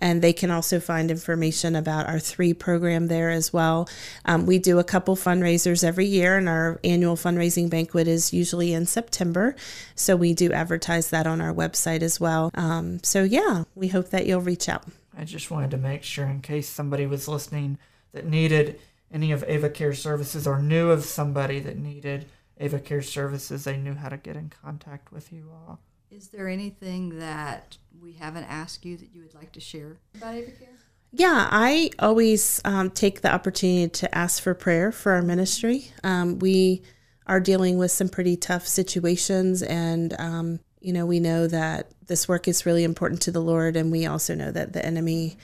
And 0.03 0.23
they 0.23 0.33
can 0.33 0.51
also 0.51 0.81
find 0.81 1.11
information 1.11 1.77
about 1.77 2.09
our 2.09 2.19
three 2.19 2.55
program 2.55 3.09
there 3.09 3.29
as 3.29 3.53
well. 3.53 3.87
Um, 4.25 4.47
we 4.47 4.59
do 4.59 4.79
a 4.79 4.85
couple 4.85 5.15
fundraisers 5.15 5.85
every 5.85 6.07
year, 6.07 6.39
and 6.39 6.49
our 6.49 6.81
annual 6.83 7.17
fundraising 7.17 7.69
banquet 7.69 8.09
is 8.09 8.33
usually 8.33 8.73
in 8.73 8.87
September. 8.87 9.55
So 9.95 10.17
we 10.17 10.33
do 10.33 10.53
advertise 10.53 11.11
that 11.11 11.27
on 11.27 11.43
our 11.43 11.53
website 11.53 12.01
as 12.01 12.19
well. 12.19 12.51
Um, 12.55 13.01
so, 13.03 13.25
yeah, 13.25 13.65
we 13.75 13.89
hope 13.89 14.09
that 14.09 14.25
you'll 14.25 14.41
reach 14.41 14.71
out. 14.71 14.85
I 15.15 15.25
just 15.25 15.51
wanted 15.51 15.71
to 15.73 15.77
make 15.77 16.03
sure, 16.03 16.25
in 16.25 16.41
case 16.41 16.67
somebody 16.67 17.05
was 17.05 17.29
listening 17.29 17.77
that 18.13 18.25
needed 18.25 18.81
any 19.13 19.33
of 19.33 19.45
Ava 19.47 19.69
Care 19.69 19.93
services 19.93 20.47
or 20.47 20.63
knew 20.63 20.91
of 20.91 21.05
somebody 21.05 21.61
that 21.61 21.77
needed 21.77 22.25
Ava 22.59 22.79
Care 22.79 23.03
services, 23.03 23.65
they 23.65 23.77
knew 23.77 23.93
how 23.95 24.09
to 24.09 24.17
get 24.17 24.37
in 24.37 24.51
contact 24.63 25.13
with 25.13 25.31
you 25.31 25.51
all. 25.53 25.79
Is 26.11 26.29
there 26.29 26.49
anything 26.49 27.21
that 27.21 27.77
we 28.03 28.13
haven't 28.13 28.45
asked 28.45 28.85
you 28.85 28.97
that 28.97 29.15
you 29.15 29.23
would 29.23 29.35
like 29.35 29.53
to 29.53 29.61
share 29.61 29.99
about 30.17 30.35
AvaCare? 30.35 30.77
Yeah, 31.13 31.49
I 31.51 31.91
always 32.01 32.61
um, 32.65 32.91
take 32.91 33.21
the 33.21 33.33
opportunity 33.33 33.89
to 33.89 34.15
ask 34.15 34.43
for 34.43 34.55
prayer 34.55 34.91
for 34.91 35.13
our 35.13 35.23
ministry. 35.23 35.93
Um, 36.03 36.41
we 36.41 36.83
are 37.29 37.39
dealing 37.39 37.79
with 37.79 37.93
some 37.93 38.09
pretty 38.09 38.37
tough 38.37 38.67
situations, 38.67 39.63
and 39.63 40.15
um, 40.19 40.61
you 40.81 40.93
know 40.93 41.07
we 41.07 41.21
know 41.21 41.47
that 41.47 41.93
this 42.07 42.29
work 42.29 42.49
is 42.49 42.67
really 42.67 42.83
important 42.83 43.23
to 43.23 43.31
the 43.31 43.41
Lord, 43.41 43.77
and 43.77 43.93
we 43.93 44.07
also 44.07 44.35
know 44.35 44.51
that 44.51 44.73
the 44.73 44.85
enemy 44.85 45.37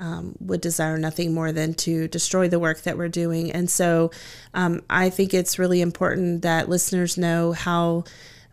um, 0.00 0.34
would 0.40 0.60
desire 0.60 0.98
nothing 0.98 1.32
more 1.32 1.52
than 1.52 1.74
to 1.74 2.08
destroy 2.08 2.48
the 2.48 2.58
work 2.58 2.82
that 2.82 2.98
we're 2.98 3.08
doing. 3.08 3.52
And 3.52 3.70
so, 3.70 4.10
um, 4.52 4.82
I 4.90 5.10
think 5.10 5.32
it's 5.32 5.60
really 5.60 5.80
important 5.80 6.42
that 6.42 6.68
listeners 6.68 7.16
know 7.16 7.52
how 7.52 8.04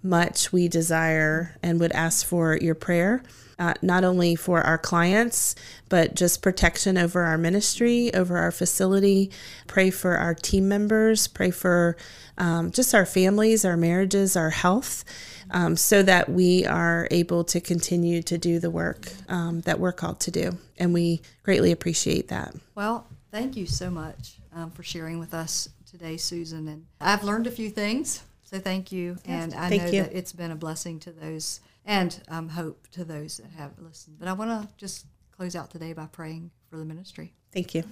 much 0.05 0.53
we 0.53 0.67
desire 0.67 1.57
and 1.61 1.79
would 1.79 1.91
ask 1.91 2.25
for 2.25 2.57
your 2.57 2.75
prayer, 2.75 3.23
uh, 3.57 3.73
not 3.81 4.03
only 4.03 4.35
for 4.35 4.61
our 4.61 4.77
clients, 4.77 5.55
but 5.89 6.15
just 6.15 6.41
protection 6.41 6.97
over 6.97 7.23
our 7.23 7.37
ministry, 7.37 8.13
over 8.13 8.37
our 8.37 8.51
facility. 8.51 9.31
Pray 9.67 9.89
for 9.89 10.17
our 10.17 10.35
team 10.35 10.67
members, 10.67 11.27
pray 11.27 11.51
for 11.51 11.97
um, 12.37 12.71
just 12.71 12.93
our 12.93 13.05
families, 13.05 13.65
our 13.65 13.77
marriages, 13.77 14.37
our 14.37 14.51
health. 14.51 15.03
Um, 15.51 15.77
so 15.77 16.01
that 16.01 16.27
we 16.27 16.65
are 16.65 17.07
able 17.11 17.43
to 17.43 17.61
continue 17.61 18.23
to 18.23 18.35
do 18.35 18.59
the 18.59 18.71
work 18.71 19.11
um, 19.29 19.61
that 19.61 19.79
we're 19.79 19.91
called 19.91 20.19
to 20.21 20.31
do. 20.31 20.57
And 20.79 20.91
we 20.91 21.21
greatly 21.43 21.71
appreciate 21.71 22.29
that. 22.29 22.55
Well, 22.73 23.05
thank 23.29 23.55
you 23.55 23.67
so 23.67 23.91
much 23.91 24.37
um, 24.51 24.71
for 24.71 24.81
sharing 24.81 25.19
with 25.19 25.35
us 25.35 25.69
today, 25.85 26.17
Susan. 26.17 26.67
And 26.67 26.87
I've 26.99 27.23
learned 27.23 27.45
a 27.45 27.51
few 27.51 27.69
things 27.69 28.23
so 28.55 28.61
thank 28.61 28.91
you, 28.91 29.17
and 29.25 29.53
I 29.53 29.67
thank 29.67 29.83
know 29.83 29.89
you. 29.89 30.03
that 30.03 30.13
it's 30.13 30.31
been 30.31 30.51
a 30.51 30.55
blessing 30.55 30.99
to 31.01 31.11
those, 31.11 31.59
and 31.85 32.17
um, 32.29 32.49
hope 32.49 32.87
to 32.91 33.03
those 33.03 33.37
that 33.37 33.51
have 33.51 33.71
listened. 33.79 34.17
But 34.17 34.29
I 34.29 34.33
want 34.33 34.49
to 34.49 34.69
just 34.77 35.05
close 35.35 35.55
out 35.55 35.69
today 35.69 35.91
by 35.91 36.05
praying 36.05 36.51
for 36.69 36.77
the 36.77 36.85
ministry. 36.85 37.33
Thank 37.51 37.75
you. 37.75 37.83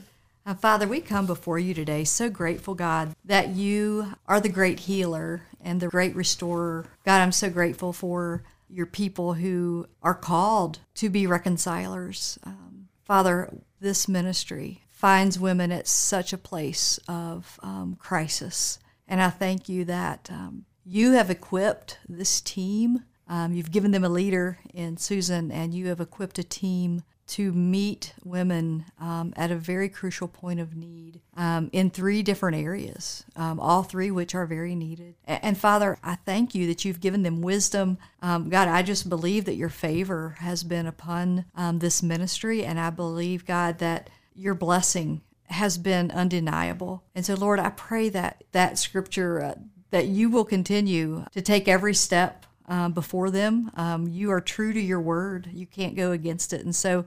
Uh, 0.45 0.54
Father, 0.54 0.88
we 0.88 1.02
come 1.02 1.26
before 1.26 1.60
you 1.60 1.73
today 1.73 2.06
so 2.06 2.30
grateful, 2.30 2.76
God, 2.76 3.13
that 3.26 3.49
you 3.49 4.13
are 4.26 4.39
the 4.39 4.49
great 4.49 4.82
healer 4.82 5.43
and 5.60 5.82
the 5.82 5.89
great 5.89 6.15
restorer. 6.15 6.86
God, 7.06 7.21
I'm 7.21 7.32
so 7.34 7.49
grateful 7.49 7.91
for 7.91 8.43
your 8.69 8.86
people 8.86 9.34
who 9.34 9.88
are 10.02 10.15
called 10.15 10.80
to 10.95 11.10
be 11.10 11.28
reconcilers. 11.28 12.39
Um, 12.45 12.88
Father, 13.04 13.54
this 13.82 14.08
ministry 14.08 14.82
finds 14.89 15.38
women 15.38 15.73
at 15.73 15.88
such 15.88 16.32
a 16.32 16.38
place 16.38 16.99
of 17.08 17.60
um, 17.62 17.97
crisis 17.99 18.80
and 19.07 19.21
I 19.21 19.29
thank 19.29 19.69
you 19.69 19.85
that 19.85 20.29
um, 20.31 20.65
you 20.85 21.13
have 21.13 21.29
equipped 21.29 21.99
this 22.07 22.41
team. 22.41 23.03
Um, 23.27 23.53
you've 23.53 23.71
given 23.71 23.91
them 23.91 24.03
a 24.03 24.09
leader 24.09 24.59
in 24.73 24.97
Susan, 24.97 25.51
and 25.51 25.73
you 25.73 25.87
have 25.87 26.01
equipped 26.01 26.39
a 26.39 26.43
team 26.43 27.03
to 27.25 27.53
meet 27.53 28.13
women 28.23 28.85
um, 28.99 29.33
at 29.37 29.49
a 29.49 29.55
very 29.55 29.87
crucial 29.87 30.27
point 30.27 30.59
of 30.59 30.75
need 30.75 31.21
um, 31.37 31.69
in 31.71 31.89
three 31.89 32.21
different 32.21 32.57
areas, 32.57 33.23
um, 33.35 33.59
all 33.59 33.81
three 33.81 34.11
which 34.11 34.35
are 34.35 34.45
very 34.45 34.75
needed. 34.75 35.15
And, 35.25 35.43
and, 35.43 35.57
Father, 35.57 35.97
I 36.03 36.15
thank 36.15 36.53
you 36.53 36.67
that 36.67 36.83
you've 36.83 36.99
given 36.99 37.23
them 37.23 37.41
wisdom. 37.41 37.97
Um, 38.21 38.49
God, 38.49 38.67
I 38.67 38.83
just 38.83 39.09
believe 39.09 39.45
that 39.45 39.55
your 39.55 39.69
favor 39.69 40.35
has 40.39 40.63
been 40.63 40.85
upon 40.85 41.45
um, 41.55 41.79
this 41.79 42.03
ministry, 42.03 42.65
and 42.65 42.79
I 42.79 42.89
believe, 42.89 43.45
God, 43.45 43.79
that 43.79 44.09
your 44.35 44.53
blessing 44.53 45.21
has 45.47 45.77
been 45.77 46.12
undeniable. 46.12 47.03
And 47.15 47.25
so, 47.25 47.36
Lord, 47.36 47.60
I 47.60 47.69
pray 47.69 48.10
that 48.10 48.43
that 48.51 48.77
scripture, 48.77 49.41
uh, 49.41 49.56
that 49.91 50.08
you 50.08 50.29
will 50.29 50.45
continue 50.45 51.25
to 51.32 51.41
take 51.41 51.67
every 51.67 51.93
step 51.93 52.45
um, 52.67 52.93
before 52.93 53.29
them. 53.29 53.71
Um, 53.75 54.08
you 54.08 54.32
are 54.32 54.41
true 54.41 54.73
to 54.73 54.79
your 54.79 55.01
word, 55.01 55.49
you 55.53 55.65
can't 55.65 55.95
go 55.95 56.12
against 56.12 56.53
it. 56.53 56.63
And 56.63 56.75
so, 56.75 57.06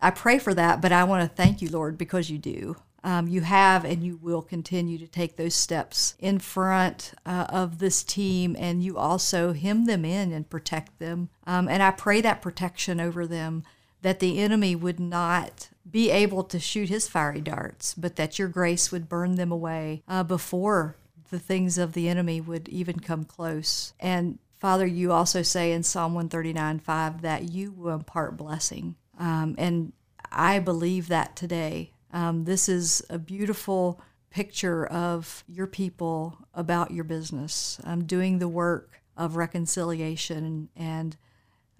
I 0.00 0.10
pray 0.10 0.38
for 0.38 0.52
that, 0.54 0.80
but 0.82 0.92
I 0.92 1.04
want 1.04 1.22
to 1.22 1.36
thank 1.36 1.62
you, 1.62 1.70
Lord, 1.70 1.96
because 1.96 2.30
you 2.30 2.38
do. 2.38 2.76
Um, 3.02 3.28
you 3.28 3.42
have 3.42 3.84
and 3.84 4.02
you 4.02 4.18
will 4.20 4.42
continue 4.42 4.98
to 4.98 5.06
take 5.06 5.36
those 5.36 5.54
steps 5.54 6.16
in 6.18 6.40
front 6.40 7.14
uh, 7.24 7.46
of 7.48 7.78
this 7.78 8.02
team, 8.02 8.56
and 8.58 8.82
you 8.82 8.98
also 8.98 9.52
hem 9.52 9.84
them 9.84 10.04
in 10.04 10.32
and 10.32 10.50
protect 10.50 10.98
them. 10.98 11.28
Um, 11.46 11.68
and 11.68 11.82
I 11.82 11.92
pray 11.92 12.20
that 12.22 12.42
protection 12.42 13.00
over 13.00 13.26
them, 13.26 13.62
that 14.02 14.18
the 14.18 14.38
enemy 14.38 14.74
would 14.74 14.98
not 14.98 15.68
be 15.88 16.10
able 16.10 16.44
to 16.44 16.58
shoot 16.58 16.88
his 16.88 17.08
fiery 17.08 17.40
darts, 17.40 17.94
but 17.94 18.16
that 18.16 18.38
your 18.38 18.48
grace 18.48 18.90
would 18.90 19.08
burn 19.08 19.36
them 19.36 19.52
away 19.52 20.02
uh, 20.08 20.22
before 20.22 20.96
the 21.30 21.38
things 21.38 21.78
of 21.78 21.92
the 21.92 22.08
enemy 22.08 22.40
would 22.40 22.68
even 22.68 23.00
come 23.00 23.24
close. 23.24 23.92
And 24.00 24.38
Father, 24.58 24.86
you 24.86 25.12
also 25.12 25.42
say 25.42 25.72
in 25.72 25.82
Psalm 25.82 26.14
139 26.14 26.78
5 26.80 27.22
that 27.22 27.50
you 27.50 27.72
will 27.72 27.94
impart 27.94 28.36
blessing. 28.36 28.96
Um, 29.18 29.54
and 29.58 29.92
I 30.30 30.58
believe 30.58 31.08
that 31.08 31.36
today. 31.36 31.92
Um, 32.12 32.44
this 32.44 32.68
is 32.68 33.04
a 33.10 33.18
beautiful 33.18 34.00
picture 34.30 34.86
of 34.86 35.44
your 35.48 35.66
people 35.66 36.38
about 36.54 36.90
your 36.90 37.04
business, 37.04 37.80
um, 37.84 38.04
doing 38.04 38.38
the 38.38 38.48
work 38.48 39.02
of 39.16 39.36
reconciliation 39.36 40.68
and 40.76 41.16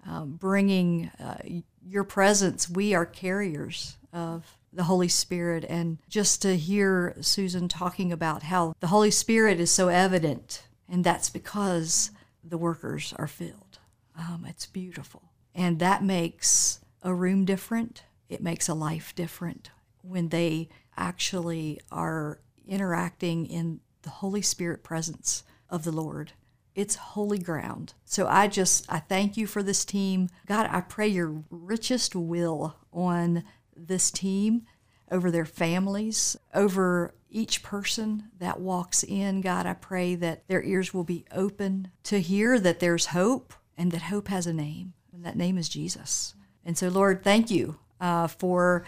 um, 0.07 0.37
bringing 0.39 1.11
uh, 1.19 1.37
your 1.85 2.03
presence. 2.03 2.69
We 2.69 2.93
are 2.93 3.05
carriers 3.05 3.97
of 4.13 4.57
the 4.71 4.83
Holy 4.83 5.07
Spirit. 5.07 5.65
And 5.67 5.97
just 6.07 6.41
to 6.43 6.55
hear 6.57 7.15
Susan 7.21 7.67
talking 7.67 8.11
about 8.11 8.43
how 8.43 8.73
the 8.79 8.87
Holy 8.87 9.11
Spirit 9.11 9.59
is 9.59 9.71
so 9.71 9.87
evident, 9.89 10.63
and 10.89 11.03
that's 11.03 11.29
because 11.29 12.11
the 12.43 12.57
workers 12.57 13.13
are 13.17 13.27
filled. 13.27 13.79
Um, 14.17 14.45
it's 14.47 14.65
beautiful. 14.65 15.23
And 15.53 15.79
that 15.79 16.03
makes 16.03 16.79
a 17.01 17.13
room 17.13 17.45
different, 17.45 18.03
it 18.29 18.41
makes 18.41 18.69
a 18.69 18.73
life 18.73 19.13
different 19.15 19.71
when 20.01 20.29
they 20.29 20.69
actually 20.95 21.79
are 21.91 22.39
interacting 22.67 23.45
in 23.45 23.79
the 24.03 24.09
Holy 24.09 24.41
Spirit 24.41 24.83
presence 24.83 25.43
of 25.69 25.83
the 25.83 25.91
Lord. 25.91 26.33
It's 26.77 26.95
holy 26.95 27.39
ground. 27.39 27.95
So 28.05 28.27
I 28.27 28.47
just 28.47 28.85
I 28.87 28.99
thank 28.99 29.35
you 29.35 29.47
for 29.47 29.63
this 29.63 29.83
team. 29.83 30.29
God, 30.45 30.69
I 30.71 30.81
pray 30.81 31.07
your 31.07 31.43
richest 31.49 32.15
will 32.15 32.75
on 32.93 33.43
this 33.75 34.11
team, 34.11 34.61
over 35.09 35.31
their 35.31 35.43
families, 35.43 36.37
over 36.53 37.15
each 37.31 37.63
person 37.63 38.29
that 38.37 38.59
walks 38.59 39.01
in. 39.01 39.41
God, 39.41 39.65
I 39.65 39.73
pray 39.73 40.13
that 40.15 40.47
their 40.47 40.61
ears 40.61 40.93
will 40.93 41.03
be 41.03 41.25
open 41.31 41.89
to 42.03 42.21
hear 42.21 42.59
that 42.59 42.79
there's 42.79 43.07
hope 43.07 43.55
and 43.75 43.91
that 43.91 44.03
hope 44.03 44.27
has 44.27 44.45
a 44.45 44.53
name, 44.53 44.93
and 45.11 45.25
that 45.25 45.35
name 45.35 45.57
is 45.57 45.69
Jesus. 45.69 46.35
And 46.63 46.77
so, 46.77 46.89
Lord, 46.89 47.23
thank 47.23 47.49
you 47.49 47.79
uh, 47.99 48.27
for 48.27 48.85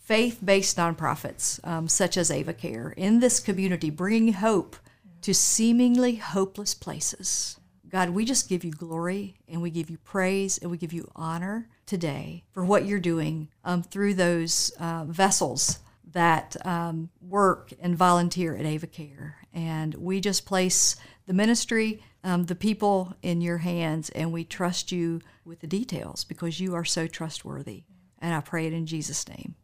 faith 0.00 0.40
based 0.44 0.76
nonprofits 0.76 1.64
um, 1.64 1.86
such 1.86 2.16
as 2.16 2.32
AvaCare 2.32 2.94
in 2.96 3.20
this 3.20 3.38
community, 3.38 3.90
bringing 3.90 4.32
hope 4.32 4.74
to 5.22 5.34
seemingly 5.34 6.16
hopeless 6.16 6.74
places. 6.74 7.58
God, 7.88 8.10
we 8.10 8.24
just 8.24 8.48
give 8.48 8.64
you 8.64 8.70
glory 8.70 9.36
and 9.48 9.62
we 9.62 9.70
give 9.70 9.88
you 9.90 9.96
praise 9.98 10.58
and 10.58 10.70
we 10.70 10.76
give 10.76 10.92
you 10.92 11.10
honor 11.16 11.68
today 11.86 12.44
for 12.52 12.64
what 12.64 12.84
you're 12.84 13.00
doing 13.00 13.48
um, 13.64 13.82
through 13.82 14.14
those 14.14 14.70
uh, 14.78 15.04
vessels 15.04 15.78
that 16.12 16.56
um, 16.66 17.08
work 17.20 17.72
and 17.80 17.96
volunteer 17.96 18.54
at 18.56 18.64
AvaCare. 18.64 19.34
And 19.52 19.94
we 19.94 20.20
just 20.20 20.46
place 20.46 20.96
the 21.26 21.32
ministry, 21.32 22.02
um, 22.24 22.44
the 22.44 22.54
people 22.54 23.14
in 23.22 23.40
your 23.40 23.58
hands, 23.58 24.10
and 24.10 24.32
we 24.32 24.44
trust 24.44 24.92
you 24.92 25.20
with 25.44 25.60
the 25.60 25.66
details 25.66 26.24
because 26.24 26.60
you 26.60 26.74
are 26.74 26.84
so 26.84 27.06
trustworthy. 27.06 27.84
And 28.18 28.34
I 28.34 28.40
pray 28.40 28.66
it 28.66 28.72
in 28.72 28.86
Jesus' 28.86 29.26
name. 29.28 29.54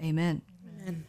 Amen. 0.00 0.42
Amen. 0.82 1.04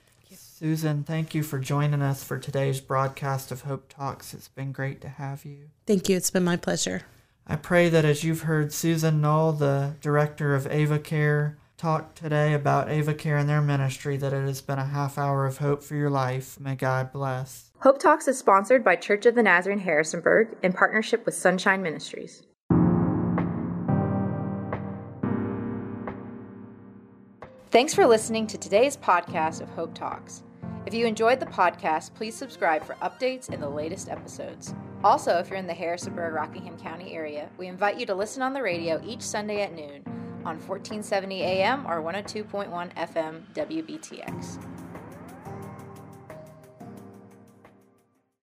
Susan, 0.63 1.03
thank 1.03 1.35
you 1.35 1.43
for 1.43 1.59
joining 1.59 2.01
us 2.01 2.23
for 2.23 2.39
today's 2.39 2.79
broadcast 2.79 3.51
of 3.51 3.63
Hope 3.63 3.89
Talks. 3.89 4.33
It's 4.33 4.47
been 4.47 4.71
great 4.71 5.01
to 5.01 5.09
have 5.09 5.43
you. 5.43 5.71
Thank 5.85 6.07
you. 6.07 6.15
It's 6.15 6.29
been 6.29 6.45
my 6.45 6.55
pleasure. 6.55 7.01
I 7.45 7.57
pray 7.57 7.89
that 7.89 8.05
as 8.05 8.23
you've 8.23 8.43
heard 8.43 8.71
Susan 8.71 9.19
Knoll, 9.19 9.51
the 9.51 9.95
director 9.99 10.55
of 10.55 10.63
AvaCare, 10.69 11.55
talk 11.75 12.15
today 12.15 12.53
about 12.53 12.87
AvaCare 12.87 13.37
and 13.41 13.49
their 13.49 13.61
ministry, 13.61 14.15
that 14.15 14.31
it 14.31 14.47
has 14.47 14.61
been 14.61 14.79
a 14.79 14.85
half 14.85 15.17
hour 15.17 15.45
of 15.45 15.57
hope 15.57 15.83
for 15.83 15.95
your 15.95 16.09
life. 16.09 16.57
May 16.61 16.75
God 16.75 17.11
bless. 17.11 17.73
Hope 17.79 17.99
Talks 17.99 18.29
is 18.29 18.37
sponsored 18.37 18.85
by 18.85 18.95
Church 18.95 19.25
of 19.25 19.35
the 19.35 19.43
Nazarene 19.43 19.79
Harrisonburg 19.79 20.55
in 20.63 20.71
partnership 20.71 21.25
with 21.25 21.35
Sunshine 21.35 21.81
Ministries. 21.83 22.43
Thanks 27.69 27.93
for 27.93 28.07
listening 28.07 28.47
to 28.47 28.57
today's 28.57 28.95
podcast 28.95 29.59
of 29.59 29.67
Hope 29.71 29.93
Talks. 29.93 30.41
If 30.85 30.93
you 30.93 31.05
enjoyed 31.05 31.39
the 31.39 31.45
podcast, 31.45 32.13
please 32.13 32.35
subscribe 32.35 32.83
for 32.83 32.95
updates 32.95 33.47
and 33.47 33.63
the 33.63 33.69
latest 33.69 34.09
episodes. 34.09 34.75
Also, 35.01 35.37
if 35.37 35.49
you're 35.49 35.57
in 35.57 35.67
the 35.67 35.73
Harrisonburg 35.73 36.33
Rockingham 36.33 36.77
County 36.77 37.13
area, 37.13 37.49
we 37.57 37.67
invite 37.67 37.97
you 37.97 38.05
to 38.05 38.13
listen 38.13 38.41
on 38.41 38.53
the 38.53 38.61
radio 38.61 39.01
each 39.05 39.21
Sunday 39.21 39.61
at 39.61 39.73
noon 39.73 40.03
on 40.45 40.59
1470 40.59 41.41
AM 41.41 41.87
or 41.87 42.01
102.1 42.01 42.93
FM 42.95 43.43
WBTX. 43.53 44.72